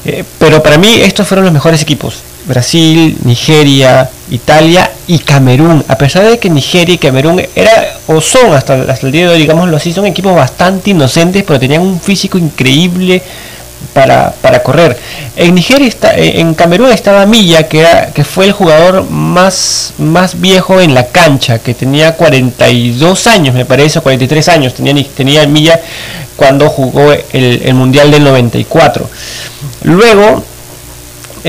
Eh, 0.05 0.23
pero 0.39 0.61
para 0.61 0.77
mí 0.77 1.01
estos 1.01 1.27
fueron 1.27 1.45
los 1.45 1.53
mejores 1.53 1.81
equipos. 1.81 2.15
Brasil, 2.45 3.17
Nigeria, 3.25 4.09
Italia 4.31 4.89
y 5.07 5.19
Camerún. 5.19 5.83
A 5.87 5.97
pesar 5.97 6.29
de 6.29 6.39
que 6.39 6.49
Nigeria 6.49 6.95
y 6.95 6.97
Camerún 6.97 7.41
era 7.55 7.97
o 8.07 8.21
son 8.21 8.53
hasta, 8.53 8.81
hasta 8.83 9.05
el 9.05 9.11
día 9.11 9.27
de 9.27 9.33
hoy, 9.33 9.39
digámoslo 9.39 9.75
así, 9.75 9.91
son 9.91 10.05
equipos 10.05 10.33
bastante 10.33 10.91
inocentes, 10.91 11.43
pero 11.43 11.59
tenían 11.59 11.81
un 11.81 11.99
físico 11.99 12.37
increíble 12.37 13.21
para, 13.93 14.33
para 14.41 14.63
correr. 14.63 14.97
En 15.35 15.55
Nigeria 15.55 15.87
está, 15.87 16.15
en 16.15 16.53
Camerún 16.53 16.91
estaba 16.91 17.25
Milla, 17.25 17.63
que, 17.67 17.79
era, 17.79 18.07
que 18.07 18.23
fue 18.23 18.45
el 18.45 18.51
jugador 18.51 19.09
más, 19.09 19.93
más 19.97 20.39
viejo 20.39 20.79
en 20.81 20.93
la 20.93 21.07
cancha, 21.07 21.59
que 21.59 21.73
tenía 21.73 22.15
42 22.15 23.27
años, 23.27 23.55
me 23.55 23.65
parece, 23.65 24.01
43 24.01 24.49
años 24.49 24.73
tenía, 24.73 24.95
tenía 25.15 25.45
Milla 25.47 25.79
cuando 26.35 26.69
jugó 26.69 27.11
el, 27.11 27.61
el 27.63 27.73
Mundial 27.73 28.11
del 28.11 28.23
94. 28.23 29.09
Luego 29.83 30.43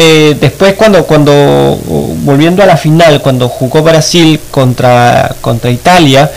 eh, 0.01 0.37
después 0.41 0.75
cuando, 0.75 1.05
cuando 1.05 1.77
volviendo 2.23 2.63
a 2.63 2.67
la 2.67 2.77
final, 2.77 3.21
cuando 3.21 3.49
jugó 3.49 3.83
Brasil 3.83 4.39
contra, 4.51 5.35
contra 5.41 5.71
Italia, 5.71 6.31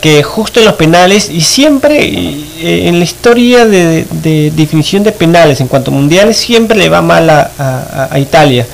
que 0.00 0.22
justo 0.22 0.60
en 0.60 0.66
los 0.66 0.74
penales 0.74 1.28
y 1.30 1.40
siempre 1.40 1.98
eh, 2.00 2.88
en 2.88 2.98
la 2.98 3.04
historia 3.04 3.66
de, 3.66 4.06
definición 4.54 5.02
de 5.02 5.12
penales 5.12 5.60
en 5.60 5.68
cuanto 5.68 5.90
a 5.90 5.94
mundiales 5.94 6.36
siempre 6.36 6.78
le 6.78 6.88
va 6.88 7.02
mal 7.02 7.28
a, 7.30 8.18
Italia. 8.18 8.66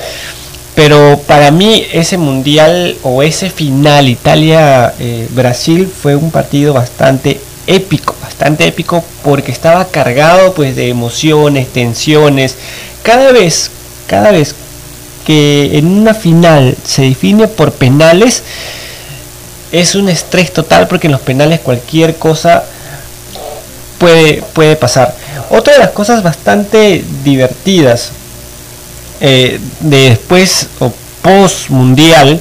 Pero 0.74 1.20
para 1.26 1.50
mí 1.50 1.86
ese 1.92 2.18
mundial 2.18 2.96
o 3.02 3.22
ese 3.22 3.48
final 3.48 4.08
Italia-Brasil 4.08 5.82
eh, 5.82 5.88
fue 6.02 6.16
un 6.16 6.30
partido 6.30 6.74
bastante 6.74 7.40
épico, 7.66 8.14
bastante 8.20 8.66
épico 8.66 9.04
porque 9.22 9.52
estaba 9.52 9.86
cargado 9.86 10.52
pues 10.52 10.74
de 10.74 10.88
emociones, 10.88 11.68
tensiones. 11.68 12.56
Cada 13.02 13.32
vez, 13.32 13.70
cada 14.08 14.32
vez 14.32 14.54
que 15.24 15.78
en 15.78 15.86
una 15.86 16.12
final 16.12 16.76
se 16.84 17.02
define 17.02 17.48
por 17.48 17.72
penales, 17.72 18.42
es 19.72 19.94
un 19.94 20.08
estrés 20.08 20.52
total 20.52 20.88
porque 20.88 21.06
en 21.06 21.12
los 21.12 21.20
penales 21.20 21.60
cualquier 21.60 22.16
cosa 22.16 22.64
puede, 23.98 24.42
puede 24.52 24.76
pasar. 24.76 25.14
Otra 25.50 25.74
de 25.74 25.78
las 25.80 25.90
cosas 25.90 26.22
bastante 26.22 27.04
divertidas 27.22 28.10
eh, 29.20 29.60
de 29.80 30.10
después 30.10 30.68
o 30.80 30.92
post 31.22 31.70
mundial 31.70 32.40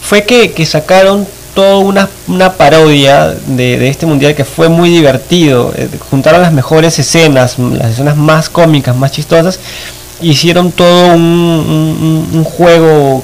fue 0.00 0.24
que, 0.24 0.66
sacaron 0.66 1.26
toda 1.54 1.78
una, 1.78 2.08
una 2.28 2.54
parodia 2.54 3.28
de, 3.28 3.78
de, 3.78 3.88
este 3.88 4.06
mundial 4.06 4.34
que 4.34 4.44
fue 4.44 4.68
muy 4.68 4.90
divertido. 4.90 5.72
Eh, 5.76 5.88
juntaron 6.10 6.42
las 6.42 6.52
mejores 6.52 6.98
escenas, 6.98 7.58
las 7.58 7.92
escenas 7.92 8.16
más 8.16 8.48
cómicas, 8.48 8.96
más 8.96 9.12
chistosas 9.12 9.58
hicieron 10.22 10.72
todo 10.72 11.14
un, 11.14 12.44
juego 12.44 13.22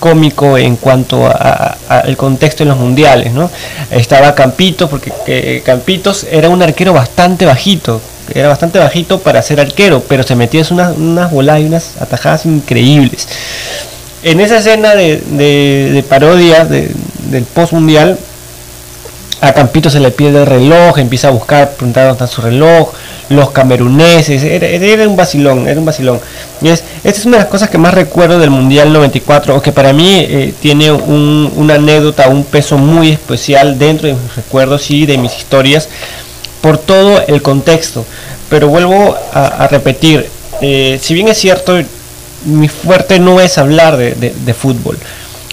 cómico 0.00 0.58
en 0.58 0.76
cuanto 0.76 1.26
al 1.26 2.16
contexto 2.16 2.62
en 2.62 2.70
los 2.70 2.78
mundiales, 2.78 3.32
¿no? 3.32 3.50
Estaba 3.90 4.34
Campito, 4.34 4.88
porque 4.88 5.62
Campitos 5.64 6.26
era 6.30 6.48
un 6.48 6.62
arquero 6.62 6.92
bastante 6.92 7.46
bajito, 7.46 8.00
era 8.34 8.48
bastante 8.48 8.78
bajito 8.78 9.18
para 9.20 9.42
ser 9.42 9.60
arquero, 9.60 10.02
pero 10.08 10.22
se 10.22 10.34
metía 10.34 10.64
unas, 10.70 10.96
unas 10.96 11.30
bolas 11.30 11.60
y 11.60 11.64
unas 11.64 12.00
atajadas 12.00 12.46
increíbles. 12.46 13.28
En 14.22 14.40
esa 14.40 14.58
escena 14.58 14.94
de, 14.94 16.04
parodia 16.08 16.64
del 16.64 17.44
post 17.54 17.72
mundial, 17.72 18.18
a 19.40 19.52
Campito 19.52 19.90
se 19.90 20.00
le 20.00 20.10
pierde 20.10 20.40
el 20.40 20.46
reloj, 20.46 20.98
empieza 20.98 21.28
a 21.28 21.30
buscar, 21.30 21.70
preguntar 21.72 22.08
dónde 22.08 22.24
está 22.24 22.26
su 22.26 22.42
reloj, 22.42 22.90
los 23.28 23.50
cameruneses, 23.50 24.42
era, 24.44 25.08
un 25.08 25.16
vacilón, 25.16 25.66
era 25.68 25.78
un 25.78 25.86
vacilón. 25.86 26.20
Y 26.62 26.68
es, 26.68 26.84
esta 27.02 27.20
es 27.20 27.26
una 27.26 27.38
de 27.38 27.42
las 27.42 27.50
cosas 27.50 27.70
que 27.70 27.78
más 27.78 27.92
recuerdo 27.92 28.38
del 28.38 28.50
Mundial 28.50 28.92
94, 28.92 29.56
o 29.56 29.62
que 29.62 29.72
para 29.72 29.92
mí 29.92 30.18
eh, 30.18 30.54
tiene 30.60 30.92
una 30.92 31.74
anécdota, 31.74 32.28
un 32.28 32.44
peso 32.44 32.78
muy 32.78 33.10
especial 33.10 33.78
dentro 33.78 34.08
de 34.08 34.14
mis 34.14 34.36
recuerdos 34.36 34.90
y 34.90 35.06
de 35.06 35.18
mis 35.18 35.36
historias, 35.36 35.88
por 36.60 36.78
todo 36.78 37.22
el 37.26 37.42
contexto. 37.42 38.04
Pero 38.48 38.68
vuelvo 38.68 39.16
a, 39.32 39.66
repetir, 39.66 40.28
eh, 40.60 40.98
si 41.02 41.14
bien 41.14 41.26
es 41.26 41.36
cierto, 41.36 41.76
mi 42.44 42.68
fuerte 42.68 43.18
no 43.18 43.40
es 43.40 43.58
hablar 43.58 43.96
de, 43.96 44.54
fútbol, 44.54 44.96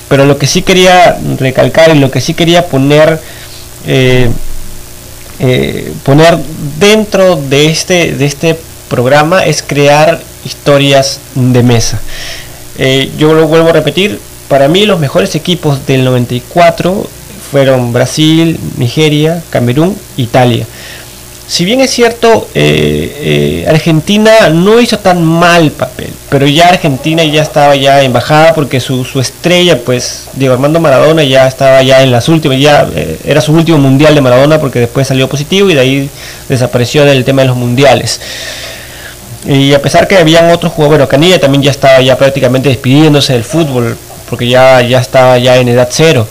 pero 0.07 0.25
lo 0.25 0.37
que 0.37 0.45
sí 0.45 0.61
quería 0.61 1.17
recalcar 1.39 1.95
y 1.95 1.99
lo 1.99 2.11
que 2.11 2.21
sí 2.21 2.33
quería 2.33 2.67
poner... 2.67 3.19
Eh, 3.87 4.29
eh, 5.39 5.91
poner 6.03 6.37
dentro 6.79 7.35
de 7.35 7.67
este, 7.67 8.13
de 8.13 8.25
este 8.25 8.59
programa 8.89 9.45
es 9.45 9.63
crear 9.63 10.21
historias 10.45 11.19
de 11.35 11.63
mesa. 11.63 11.99
Eh, 12.77 13.11
yo 13.17 13.33
lo 13.33 13.47
vuelvo 13.47 13.69
a 13.69 13.73
repetir, 13.73 14.19
para 14.47 14.67
mí 14.67 14.85
los 14.85 14.99
mejores 14.99 15.35
equipos 15.35 15.85
del 15.85 16.03
94 16.03 17.07
fueron 17.51 17.93
Brasil, 17.93 18.59
Nigeria, 18.77 19.43
Camerún, 19.49 19.95
Italia 20.17 20.65
si 21.47 21.65
bien 21.65 21.81
es 21.81 21.91
cierto, 21.91 22.47
eh, 22.55 23.63
eh, 23.65 23.65
Argentina 23.69 24.49
no 24.49 24.79
hizo 24.79 24.97
tan 24.97 25.23
mal 25.23 25.71
papel, 25.71 26.09
pero 26.29 26.47
ya 26.47 26.69
Argentina 26.69 27.23
ya 27.23 27.41
estaba 27.41 27.75
ya 27.75 28.01
en 28.01 28.13
bajada 28.13 28.53
porque 28.53 28.79
su, 28.79 29.05
estrella, 29.19 29.79
pues 29.83 30.29
Diego 30.33 30.53
Armando 30.53 30.79
Maradona 30.79 31.23
ya 31.23 31.45
estaba 31.47 31.83
ya 31.83 32.01
en 32.01 32.11
las 32.11 32.29
últimas, 32.29 32.59
ya 32.59 32.87
eh, 32.95 33.19
era 33.25 33.41
su 33.41 33.51
último 33.51 33.77
mundial 33.77 34.15
de 34.15 34.21
Maradona 34.21 34.59
porque 34.59 34.79
después 34.79 35.07
salió 35.07 35.27
positivo 35.27 35.69
y 35.69 35.73
de 35.73 35.81
ahí 35.81 36.09
desapareció 36.47 37.03
del 37.03 37.25
tema 37.25 37.41
de 37.41 37.49
los 37.49 37.57
mundiales. 37.57 38.21
Y 39.45 39.73
a 39.73 39.81
pesar 39.81 40.07
que 40.07 40.17
habían 40.17 40.49
otros 40.51 40.71
jugadores, 40.71 40.99
bueno, 40.99 41.09
Canilla 41.09 41.39
también 41.39 41.61
ya 41.61 41.71
estaba 41.71 42.01
ya 42.01 42.17
prácticamente 42.17 42.69
despidiéndose 42.69 43.33
del 43.33 43.43
fútbol 43.43 43.97
porque 44.29 44.47
ya, 44.47 44.81
ya 44.81 44.99
estaba 44.99 45.37
ya 45.37 45.57
en 45.57 45.67
edad 45.67 45.89
cero. 45.91 46.27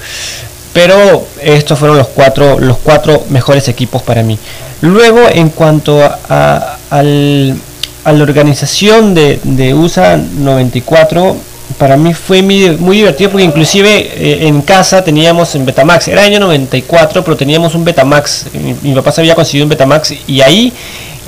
Pero 0.72 1.26
estos 1.42 1.78
fueron 1.78 1.98
los 1.98 2.08
cuatro, 2.08 2.58
los 2.58 2.78
cuatro 2.78 3.24
mejores 3.28 3.68
equipos 3.68 4.02
para 4.02 4.22
mí. 4.22 4.38
Luego, 4.80 5.20
en 5.30 5.50
cuanto 5.50 6.00
a, 6.02 6.78
la 6.90 8.22
organización 8.22 9.14
de, 9.14 9.74
USA 9.74 10.16
94, 10.16 11.36
para 11.78 11.96
mí 11.96 12.14
fue 12.14 12.42
muy, 12.42 12.96
divertido 12.96 13.30
porque 13.30 13.44
inclusive 13.44 14.10
eh, 14.14 14.46
en 14.46 14.60
casa 14.62 15.04
teníamos 15.04 15.54
en 15.54 15.64
Betamax, 15.64 16.08
era 16.08 16.22
año 16.22 16.40
94, 16.40 17.22
pero 17.24 17.36
teníamos 17.36 17.74
un 17.74 17.84
Betamax, 17.84 18.46
mi, 18.82 18.94
papá 18.94 19.12
se 19.12 19.20
había 19.20 19.34
conseguido 19.34 19.64
un 19.66 19.70
Betamax 19.70 20.14
y 20.26 20.40
ahí 20.40 20.72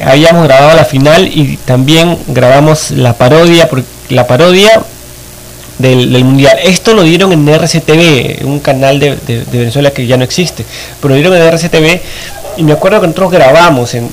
habíamos 0.04 0.44
grabado 0.44 0.76
la 0.76 0.84
final 0.84 1.26
y 1.26 1.56
también 1.64 2.18
grabamos 2.26 2.90
la 2.90 3.12
parodia, 3.14 3.68
la 4.08 4.26
parodia 4.26 4.82
del, 5.78 6.24
mundial. 6.24 6.58
Esto 6.62 6.94
lo 6.94 7.02
dieron 7.02 7.32
en 7.32 7.48
RCTV, 7.48 8.44
un 8.44 8.60
canal 8.60 8.98
de, 8.98 9.16
de, 9.16 9.44
Venezuela 9.50 9.90
que 9.90 10.06
ya 10.06 10.16
no 10.16 10.24
existe, 10.24 10.64
pero 11.00 11.10
lo 11.10 11.20
dieron 11.20 11.36
en 11.36 11.42
RCTV 11.42 12.00
y 12.56 12.62
me 12.62 12.72
acuerdo 12.72 13.00
que 13.00 13.08
nosotros 13.08 13.32
grabamos 13.32 13.94
en, 13.94 14.10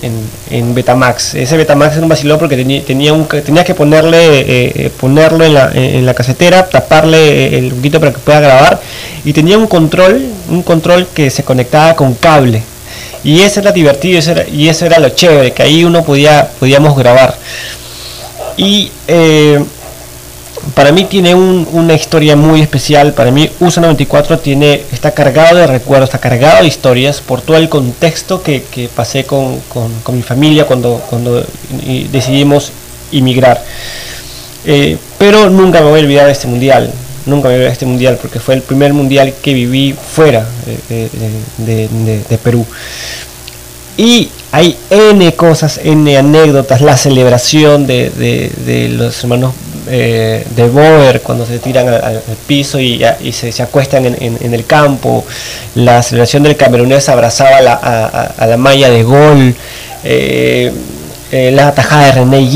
en, 0.50 0.74
Betamax. 0.74 1.36
Ese 1.36 1.58
Betamax 1.58 1.93
era 1.93 2.04
un 2.04 2.10
vacilón 2.10 2.39
porque 2.39 2.56
tenía, 2.56 2.84
tenía 2.84 3.13
un, 3.13 3.28
tenías 3.28 3.65
que 3.65 3.76
ponerle, 3.76 4.39
eh, 4.39 4.71
eh, 4.76 4.91
ponerlo 5.00 5.45
en 5.45 5.54
la, 5.54 5.71
en 5.74 6.06
la 6.06 6.13
casetera, 6.13 6.67
taparle 6.67 7.58
el 7.58 7.71
poquito 7.71 8.00
para 8.00 8.12
que 8.12 8.19
pueda 8.19 8.39
grabar. 8.39 8.82
Y 9.24 9.34
tenía 9.34 9.58
un 9.58 9.67
control, 9.67 10.26
un 10.50 10.63
control 10.63 11.08
que 11.13 11.30
se 11.30 11.43
conectaba 11.43 11.95
con 11.95 12.15
cable. 12.15 12.63
Y 13.24 13.41
eso 13.41 13.60
era 13.60 13.71
divertido 13.71 14.19
y 14.52 14.67
eso 14.67 14.86
era 14.86 14.97
lo 14.97 15.10
chévere, 15.10 15.52
que 15.52 15.62
ahí 15.62 15.84
uno 15.84 16.04
podía, 16.04 16.50
podíamos 16.60 16.97
grabar. 16.97 17.36
Y 18.58 18.91
eh, 19.08 19.63
para 20.76 20.91
mí 20.91 21.06
tiene 21.06 21.34
una 21.34 21.93
historia 21.93 22.36
muy 22.36 22.62
especial. 22.62 23.13
Para 23.13 23.32
mí 23.32 23.50
USA 23.60 23.82
94 23.82 24.39
tiene, 24.39 24.84
está 24.91 25.12
cargado 25.12 25.58
de 25.58 25.67
recuerdos, 25.67 26.10
está 26.10 26.19
cargado 26.19 26.62
de 26.62 26.67
historias 26.67 27.19
por 27.19 27.41
todo 27.41 27.58
el 27.58 27.67
contexto 27.67 28.41
que, 28.43 28.89
pasé 28.95 29.26
con, 29.26 29.60
mi 30.12 30.21
familia 30.21 30.65
cuando, 30.65 31.02
cuando 31.10 31.43
decidimos 32.12 32.71
inmigrar. 33.12 33.63
Eh, 34.65 34.97
pero 35.17 35.50
nunca 35.50 35.82
me 35.82 35.89
voy 35.89 36.00
a 36.00 36.04
olvidar 36.04 36.26
de 36.28 36.32
este 36.34 36.47
mundial. 36.47 36.91
Nunca 37.26 37.47
me 37.47 37.54
voy 37.54 37.54
a 37.54 37.56
olvidar 37.56 37.69
de 37.69 37.74
este 37.74 37.86
mundial 37.88 38.19
porque 38.21 38.39
fue 38.39 38.54
el 38.54 38.62
primer 38.62 38.93
mundial 38.93 39.34
que 39.41 39.54
viví 39.54 39.93
fuera 39.93 40.45
de, 40.88 42.39
Perú. 42.43 42.65
Y 43.97 44.30
hay 44.52 44.78
N 44.89 45.34
cosas, 45.34 45.80
N 45.84 46.17
anécdotas, 46.17 46.82
la 46.82 46.97
celebración 46.97 47.88
de 47.88 48.91
los 48.95 49.24
hermanos 49.24 49.54
eh, 49.88 50.46
de 50.56 50.70
Boer 50.70 51.22
cuando 51.22 51.46
se 51.46 51.60
tiran 51.60 51.88
al, 51.88 52.22
piso 52.48 52.80
y, 52.80 53.04
se, 53.32 53.63
acuestan 53.63 54.06
en, 54.06 54.54
el 54.54 54.65
campo, 54.65 55.26
la 55.76 56.04
celebración 56.04 56.44
del 56.44 56.56
camerunés 56.56 57.10
abrazaba 57.10 57.58
a, 57.58 58.46
la 58.46 58.58
malla 58.58 58.89
de 58.89 59.04
gol, 59.04 59.56
eh, 60.04 60.72
eh, 61.32 61.52
la 61.52 61.70
atajada 61.70 62.06
de 62.08 62.12
René 62.12 62.48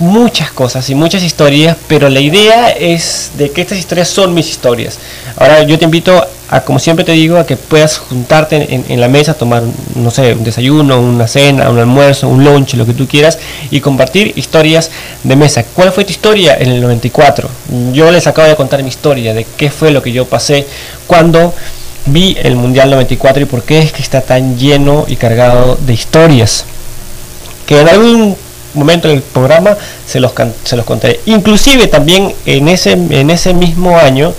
muchas 0.00 0.52
cosas 0.52 0.88
y 0.90 0.94
muchas 0.94 1.22
historias, 1.22 1.76
pero 1.88 2.08
la 2.08 2.20
idea 2.20 2.70
es 2.70 3.32
de 3.36 3.50
que 3.50 3.60
estas 3.60 3.78
historias 3.78 4.08
son 4.08 4.32
mis 4.32 4.48
historias. 4.48 4.98
Ahora 5.36 5.62
yo 5.64 5.78
te 5.78 5.84
invito 5.84 6.24
a, 6.50 6.60
como 6.62 6.78
siempre 6.78 7.04
te 7.04 7.12
digo, 7.12 7.38
a 7.38 7.46
que 7.46 7.56
puedas 7.56 7.98
juntarte 7.98 8.74
en, 8.74 8.84
en, 8.88 9.00
la 9.00 9.08
mesa, 9.08 9.34
tomar, 9.34 9.62
no 9.94 10.10
sé, 10.10 10.32
un 10.32 10.44
desayuno, 10.44 11.00
una 11.00 11.26
cena, 11.26 11.70
un 11.70 11.78
almuerzo, 11.78 12.28
un 12.28 12.44
lunch, 12.44 12.74
lo 12.74 12.86
que 12.86 12.94
tú 12.94 13.06
quieras, 13.06 13.38
y 13.70 13.80
compartir 13.80 14.32
historias 14.36 14.90
de 15.24 15.36
mesa. 15.36 15.64
¿Cuál 15.74 15.92
fue 15.92 16.04
tu 16.04 16.10
historia 16.10 16.56
en 16.58 16.70
el 16.70 16.80
94? 16.80 17.48
Yo 17.92 18.10
les 18.10 18.26
acabo 18.26 18.48
de 18.48 18.56
contar 18.56 18.82
mi 18.82 18.88
historia 18.88 19.34
de 19.34 19.46
qué 19.56 19.70
fue 19.70 19.90
lo 19.90 20.02
que 20.02 20.12
yo 20.12 20.24
pasé 20.24 20.66
cuando 21.06 21.52
vi 22.06 22.36
el 22.42 22.56
Mundial 22.56 22.90
94 22.90 23.42
y 23.42 23.46
por 23.46 23.62
qué 23.62 23.80
es 23.80 23.92
que 23.92 24.02
está 24.02 24.20
tan 24.20 24.58
lleno 24.58 25.04
y 25.08 25.16
cargado 25.16 25.76
de 25.80 25.92
historias. 25.92 26.64
Que 27.66 27.80
en 27.80 27.88
algún 27.88 28.36
momento 28.74 29.08
del 29.08 29.22
programa 29.22 29.76
se 30.06 30.20
los, 30.20 30.32
se 30.64 30.76
los 30.76 30.84
contaré. 30.84 31.20
Inclusive 31.26 31.86
también 31.88 32.34
en 32.46 32.68
ese, 32.68 32.92
en 32.92 33.30
ese 33.30 33.52
mismo 33.52 33.98
año, 33.98 34.34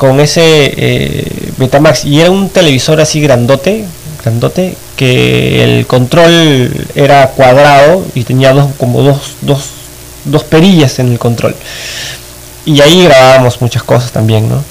con 0.00 0.18
ese 0.18 0.40
eh, 0.42 1.52
Betamax, 1.58 2.06
y 2.06 2.22
era 2.22 2.30
un 2.30 2.48
televisor 2.48 3.02
así 3.02 3.20
grandote, 3.20 3.84
grandote, 4.24 4.74
que 4.96 5.62
el 5.62 5.86
control 5.86 6.72
era 6.94 7.26
cuadrado 7.32 8.02
y 8.14 8.24
tenía 8.24 8.54
dos, 8.54 8.70
como 8.78 9.02
dos, 9.02 9.34
dos, 9.42 9.62
dos 10.24 10.42
perillas 10.44 11.00
en 11.00 11.12
el 11.12 11.18
control. 11.18 11.54
Y 12.64 12.80
ahí 12.80 13.04
grabábamos 13.04 13.60
muchas 13.60 13.82
cosas 13.82 14.10
también, 14.10 14.48
¿no? 14.48 14.64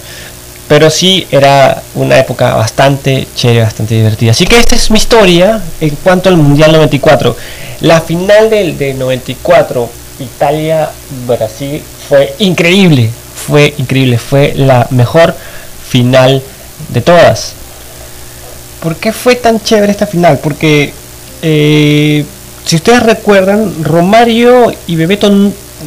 pero 0.67 0.89
sí 0.89 1.27
era 1.31 1.79
una 1.93 2.17
época 2.17 2.55
bastante 2.55 3.27
chévere, 3.35 3.61
bastante 3.61 3.93
divertida. 3.93 4.31
Así 4.31 4.45
que 4.45 4.59
esta 4.59 4.73
es 4.73 4.89
mi 4.89 4.97
historia 4.97 5.61
en 5.79 5.95
cuanto 6.03 6.29
al 6.29 6.37
Mundial 6.37 6.71
94. 6.71 7.37
La 7.81 8.01
final 8.01 8.49
del, 8.49 8.97
94, 8.97 9.89
Italia-Brasil, 10.19 11.83
fue 12.07 12.33
increíble, 12.39 13.11
fue 13.49 13.73
increíble, 13.77 14.17
fue 14.17 14.53
la 14.55 14.88
mejor 14.91 15.35
final 15.89 16.41
de 16.89 17.01
todas. 17.01 17.53
¿Por 18.81 18.95
qué 18.95 19.12
fue 19.12 19.35
tan 19.35 19.62
chévere 19.62 19.91
esta 19.91 20.07
final? 20.07 20.39
Porque 20.39 20.93
eh, 21.41 22.23
si 22.65 22.75
ustedes 22.75 23.03
recuerdan, 23.03 23.83
Romario 23.83 24.71
y 24.88 24.95
Bebeto 24.95 25.29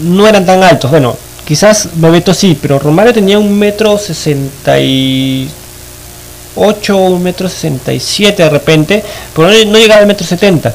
no 0.03 0.29
eran 0.29 0.45
tan 0.45 0.63
altos. 0.63 0.91
Bueno, 0.91 1.17
Quizás 1.47 1.89
Bebeto 1.95 2.33
sí, 2.33 2.57
pero 2.61 2.79
Romario 2.79 3.13
tenía 3.13 3.39
un 3.39 3.59
metro 3.59 3.99
sesenta 3.99 4.79
y 4.79 5.49
ocho, 6.55 6.97
un 6.97 7.23
metro 7.23 7.49
sesenta 7.49 7.93
y 7.93 7.99
siete 7.99 8.45
de 8.45 8.51
repente, 8.51 9.03
pero 9.35 9.49
no, 9.49 9.79
llegaba 9.79 10.01
al 10.01 10.07
metro 10.07 10.25
setenta. 10.25 10.73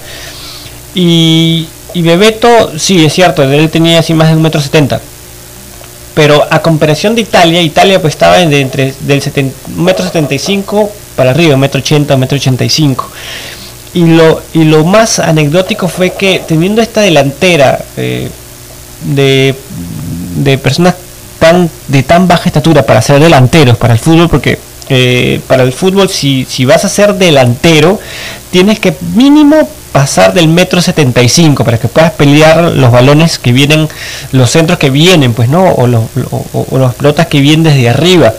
Y, 0.94 1.68
y, 1.94 2.02
Bebeto, 2.02 2.78
sí, 2.78 3.06
es 3.06 3.14
cierto, 3.14 3.44
él 3.44 3.70
tenía 3.70 4.00
así 4.00 4.14
más 4.14 4.28
de 4.28 4.36
un 4.36 4.42
metro 4.42 4.60
setenta. 4.60 5.00
Pero 6.18 6.44
a 6.50 6.64
comparación 6.64 7.14
de 7.14 7.22
Italia, 7.22 7.62
Italia 7.62 8.02
pues 8.02 8.16
estaba 8.16 8.38
de 8.38 8.60
entre 8.60 8.92
del 9.02 9.22
metro 9.76 10.04
setenta 10.04 10.34
y 10.34 10.40
cinco 10.40 10.92
para 11.16 11.30
arriba, 11.30 11.56
metro 11.58 11.80
ochenta, 11.80 12.16
un 12.16 12.22
metro 12.22 12.38
ochenta 12.38 12.66
y 12.66 12.72
cinco. 12.72 13.08
Y 13.94 14.04
lo, 14.04 14.42
y 14.52 14.64
lo 14.64 14.84
más 14.84 15.20
anecdótico 15.20 15.88
fue 15.88 16.14
que 16.14 16.42
teniendo 16.48 16.82
esta 16.82 17.02
delantera 17.02 17.80
eh, 17.98 18.30
de 19.04 19.54
de 20.38 20.58
personas 20.58 20.96
tan 21.38 21.70
de 21.88 22.02
tan 22.02 22.28
baja 22.28 22.50
estatura 22.50 22.82
para 22.82 23.00
ser 23.02 23.20
delanteros 23.20 23.78
para 23.78 23.94
el 23.94 24.00
fútbol 24.00 24.28
porque 24.28 24.58
eh, 24.90 25.40
para 25.48 25.62
el 25.64 25.72
fútbol 25.72 26.10
si, 26.10 26.48
si 26.50 26.66
vas 26.66 26.84
a 26.84 26.90
ser 26.90 27.14
delantero 27.14 28.00
tienes 28.50 28.80
que 28.80 28.96
mínimo 29.14 29.70
pasar 29.98 30.32
del 30.32 30.48
metro 30.48 30.80
75 30.80 31.66
para 31.66 31.80
que 31.80 31.88
puedas 31.88 32.12
pelear 32.12 32.66
los 32.66 32.92
balones 32.92 33.40
que 33.40 33.52
vienen 33.52 33.90
los 34.32 34.52
centros 34.52 34.78
que 34.78 34.92
vienen 34.92 35.34
pues 35.34 35.50
no 35.50 35.72
o 35.72 35.88
los, 35.88 36.04
los 36.72 36.94
pelotas 36.94 37.26
que 37.26 37.42
vienen 37.42 37.64
desde 37.64 37.90
arriba 37.90 38.32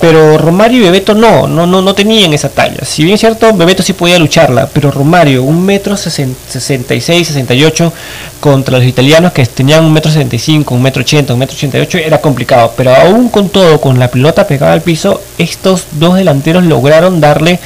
pero 0.00 0.38
Romario 0.38 0.78
y 0.78 0.84
Bebeto 0.84 1.16
no, 1.16 1.48
no, 1.48 1.66
no, 1.66 1.82
no 1.82 1.92
tenían 1.92 2.32
esa 2.32 2.50
talla. 2.50 2.84
Si 2.84 3.02
bien 3.02 3.14
es 3.14 3.20
cierto, 3.20 3.52
Bebeto 3.52 3.82
sí 3.82 3.94
podía 3.94 4.16
lucharla, 4.20 4.68
pero 4.72 4.92
Romario, 4.92 5.42
un 5.42 5.66
metro 5.66 5.96
66, 5.96 7.26
68 7.26 7.92
contra 8.38 8.78
los 8.78 8.86
italianos 8.86 9.32
que 9.32 9.44
tenían 9.46 9.84
un 9.84 9.92
metro 9.92 10.12
65, 10.12 10.72
un 10.72 10.82
metro 10.82 11.02
80, 11.02 11.32
un 11.32 11.40
metro 11.40 11.56
88, 11.56 11.98
era 11.98 12.20
complicado. 12.20 12.74
Pero 12.76 12.94
aún 12.94 13.28
con 13.28 13.48
todo, 13.48 13.80
con 13.80 13.98
la 13.98 14.08
pelota 14.08 14.46
pegada 14.46 14.72
al 14.72 14.82
piso, 14.82 15.20
estos 15.36 15.86
dos 15.90 16.14
delanteros 16.14 16.62
lograron 16.62 17.20
darle 17.20 17.58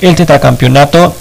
el 0.00 0.14
tetracampeonato 0.14 1.14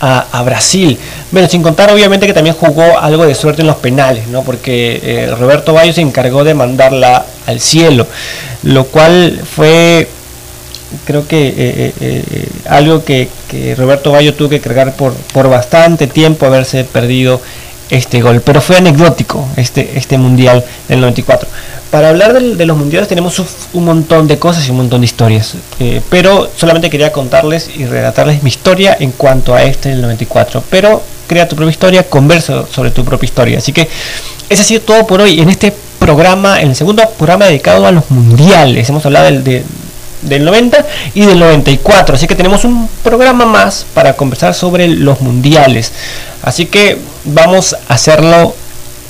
a, 0.00 0.42
Brasil. 0.42 0.98
Bueno, 1.30 1.48
sin 1.48 1.62
contar 1.62 1.90
obviamente 1.90 2.26
que 2.26 2.32
también 2.32 2.56
jugó 2.56 2.98
algo 2.98 3.26
de 3.26 3.34
suerte 3.34 3.62
en 3.62 3.68
los 3.68 3.76
penales, 3.76 4.26
¿no? 4.28 4.42
Porque 4.42 5.00
eh, 5.02 5.34
Roberto 5.38 5.72
Bayo 5.72 5.92
se 5.92 6.00
encargó 6.00 6.44
de 6.44 6.54
mandarla 6.54 7.24
al 7.46 7.60
cielo, 7.60 8.06
lo 8.62 8.84
cual 8.86 9.40
fue 9.44 10.08
creo 11.04 11.26
que 11.26 11.48
eh, 11.48 11.92
eh, 12.00 12.48
algo 12.68 13.04
que, 13.04 13.28
Roberto 13.76 14.12
Bayo 14.12 14.34
tuvo 14.34 14.50
que 14.50 14.60
cargar 14.60 14.94
por, 14.94 15.14
por 15.14 15.48
bastante 15.48 16.06
tiempo 16.06 16.46
haberse 16.46 16.84
perdido 16.84 17.40
este 17.90 18.20
gol, 18.20 18.40
pero 18.40 18.60
fue 18.60 18.76
anecdótico 18.76 19.46
este, 19.56 19.96
este 19.96 20.18
mundial 20.18 20.64
del 20.88 21.00
94 21.00 21.48
para 21.90 22.08
hablar 22.10 22.32
de, 22.34 22.66
los 22.66 22.76
mundiales 22.76 23.08
tenemos 23.08 23.40
un 23.72 23.84
montón 23.84 24.26
de 24.26 24.38
cosas 24.38 24.66
y 24.66 24.70
un 24.70 24.78
montón 24.78 25.00
de 25.00 25.06
historias, 25.06 25.54
eh, 25.78 26.02
pero 26.10 26.50
solamente 26.56 26.90
quería 26.90 27.12
contarles 27.12 27.70
y 27.74 27.86
relatarles 27.86 28.42
mi 28.42 28.50
historia 28.50 28.96
en 28.98 29.12
cuanto 29.12 29.54
a 29.54 29.62
este 29.62 29.90
del 29.90 30.02
94. 30.02 30.62
Pero 30.68 31.02
crea 31.26 31.48
tu 31.48 31.56
propia 31.56 31.70
historia, 31.70 32.02
conversa 32.02 32.64
sobre 32.70 32.90
tu 32.90 33.04
propia 33.04 33.26
historia. 33.26 33.58
Así 33.58 33.72
que 33.72 33.88
ese 34.48 34.62
ha 34.62 34.64
sido 34.64 34.82
todo 34.82 35.06
por 35.06 35.20
hoy 35.20 35.40
en 35.40 35.48
este 35.48 35.72
programa, 35.98 36.60
en 36.60 36.68
el 36.68 36.76
segundo 36.76 37.02
programa 37.16 37.46
dedicado 37.46 37.86
a 37.86 37.92
los 37.92 38.10
mundiales. 38.10 38.88
Hemos 38.88 39.06
hablado 39.06 39.26
del, 39.26 39.64
del 40.22 40.44
90 40.44 40.84
y 41.14 41.26
del 41.26 41.38
94. 41.38 42.16
Así 42.16 42.26
que 42.26 42.34
tenemos 42.34 42.64
un 42.64 42.88
programa 43.02 43.46
más 43.46 43.86
para 43.94 44.14
conversar 44.14 44.54
sobre 44.54 44.88
los 44.88 45.20
mundiales. 45.20 45.92
Así 46.42 46.66
que 46.66 46.98
vamos 47.24 47.76
a 47.88 47.94
hacerlo 47.94 48.54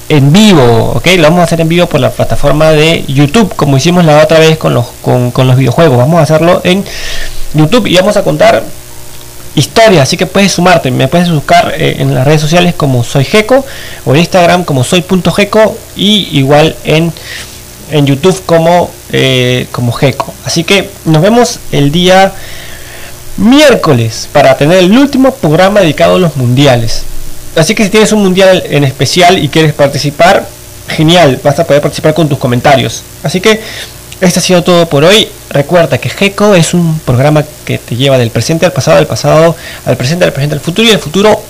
en 0.09 0.33
vivo, 0.33 0.93
¿ok? 0.95 1.07
Lo 1.17 1.25
vamos 1.25 1.41
a 1.41 1.45
hacer 1.45 1.61
en 1.61 1.69
vivo 1.69 1.87
por 1.87 2.01
la 2.01 2.11
plataforma 2.11 2.71
de 2.71 3.05
YouTube, 3.09 3.55
como 3.57 3.77
hicimos 3.77 4.05
la 4.05 4.23
otra 4.23 4.39
vez 4.39 4.57
con 4.57 4.75
los, 4.75 4.87
con, 5.03 5.33
los 5.35 5.57
videojuegos. 5.57 5.99
Vamos 5.99 6.21
a 6.21 6.23
hacerlo 6.23 6.61
en 6.65 6.85
YouTube 7.55 7.87
y 7.87 7.97
vamos 7.97 8.17
a 8.17 8.23
contar 8.23 8.63
historias, 9.55 10.03
así 10.03 10.17
que 10.17 10.27
puedes 10.27 10.53
sumarte, 10.53 10.91
me 10.91 11.09
puedes 11.09 11.31
buscar 11.31 11.73
eh, 11.77 11.97
en 11.99 12.15
las 12.15 12.27
redes 12.27 12.43
sociales 12.43 12.75
como 12.75 13.03
soy 13.03 13.25
Geco 13.25 13.65
o 14.05 14.15
en 14.15 14.21
Instagram 14.21 14.65
como 14.65 14.85
soy.geco 14.85 15.77
y 15.97 16.29
igual 16.39 16.77
en, 16.85 17.11
en 17.91 18.07
YouTube 18.07 18.43
como, 18.47 18.91
eh, 19.13 19.67
como 19.73 19.93
Geco. 19.93 20.33
Así 20.45 20.65
que 20.65 20.91
nos 21.05 21.23
vemos 21.23 21.61
el 21.73 21.93
día 21.93 22.33
miércoles 23.37 24.29
para 24.33 24.57
tener 24.57 24.79
el 24.79 24.97
último 24.97 25.35
programa 25.35 25.81
dedicado 25.81 26.17
a 26.17 26.19
los 26.19 26.37
mundiales. 26.37 27.03
Así 27.57 27.75
que 27.75 27.85
si 27.85 27.91
tienes 27.91 28.13
un 28.13 28.23
mundial 28.23 28.63
en 28.69 28.85
especial 28.85 29.43
y 29.43 29.49
quieres 29.49 29.73
participar, 29.73 30.47
genial, 30.89 31.41
vas 31.43 31.59
a 31.59 31.65
poder 31.65 31.83
participar 31.83 32.15
con 32.15 32.29
tus 32.29 32.39
comentarios. 32.39 33.03
Así 33.23 33.41
que 33.41 33.61
esto 34.21 34.41
ha 34.41 34.43
sido 34.43 34.63
todo 34.63 34.89
por 34.89 35.05
hoy. 35.05 35.29
Recuerda 35.51 35.99
que 35.99 36.09
GECO 36.09 36.55
es 36.55 36.75
un 36.75 36.99
programa 37.01 37.45
que 37.65 37.79
te 37.79 37.97
lleva 37.97 38.19
del 38.19 38.31
presente 38.31 38.67
al 38.67 38.73
pasado, 38.73 38.99
del 38.99 39.07
pasado 39.07 39.57
al 39.85 39.97
presente, 39.97 40.25
del 40.25 40.33
presente 40.33 40.55
al 40.55 40.61
futuro 40.61 40.89
y 40.89 40.91
del 40.91 41.01
futuro 41.01 41.41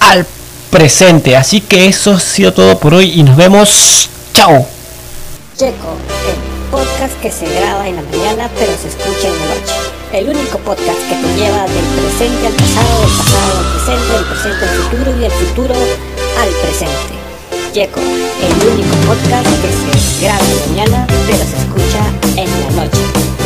al 0.00 0.26
presente. 0.70 1.36
Así 1.36 1.60
que 1.60 1.86
eso 1.86 2.12
ha 2.12 2.20
sido 2.20 2.52
todo 2.52 2.78
por 2.78 2.94
hoy 2.94 3.12
y 3.14 3.22
nos 3.22 3.36
vemos. 3.36 4.10
Chao. 4.32 4.75
Checo, 5.56 5.96
el 6.28 6.70
podcast 6.70 7.18
que 7.22 7.32
se 7.32 7.46
graba 7.46 7.88
en 7.88 7.96
la 7.96 8.02
mañana 8.02 8.50
pero 8.58 8.72
se 8.76 8.88
escucha 8.88 9.28
en 9.28 9.38
la 9.38 9.54
noche 9.54 9.72
el 10.12 10.28
único 10.28 10.58
podcast 10.58 10.98
que 11.08 11.14
te 11.14 11.34
lleva 11.34 11.62
del 11.62 11.84
presente 11.96 12.46
al 12.46 12.52
pasado, 12.52 13.00
del 13.00 13.16
pasado 13.16 13.56
al 13.56 13.72
presente, 13.72 14.12
del 14.12 14.24
presente 14.26 14.64
al 14.66 14.76
futuro 14.76 15.16
y 15.16 15.20
del 15.20 15.30
futuro 15.32 15.74
al 15.74 16.48
presente. 16.60 17.14
Yeco, 17.72 18.00
el 18.00 18.68
único 18.68 18.96
podcast 19.06 19.48
que 19.62 19.72
se 19.72 20.26
graba 20.26 20.44
mañana, 20.68 21.06
pero 21.26 21.38
se 21.38 21.56
escucha 21.56 22.02
en 22.36 22.76
la 22.76 22.84
noche. 22.84 23.45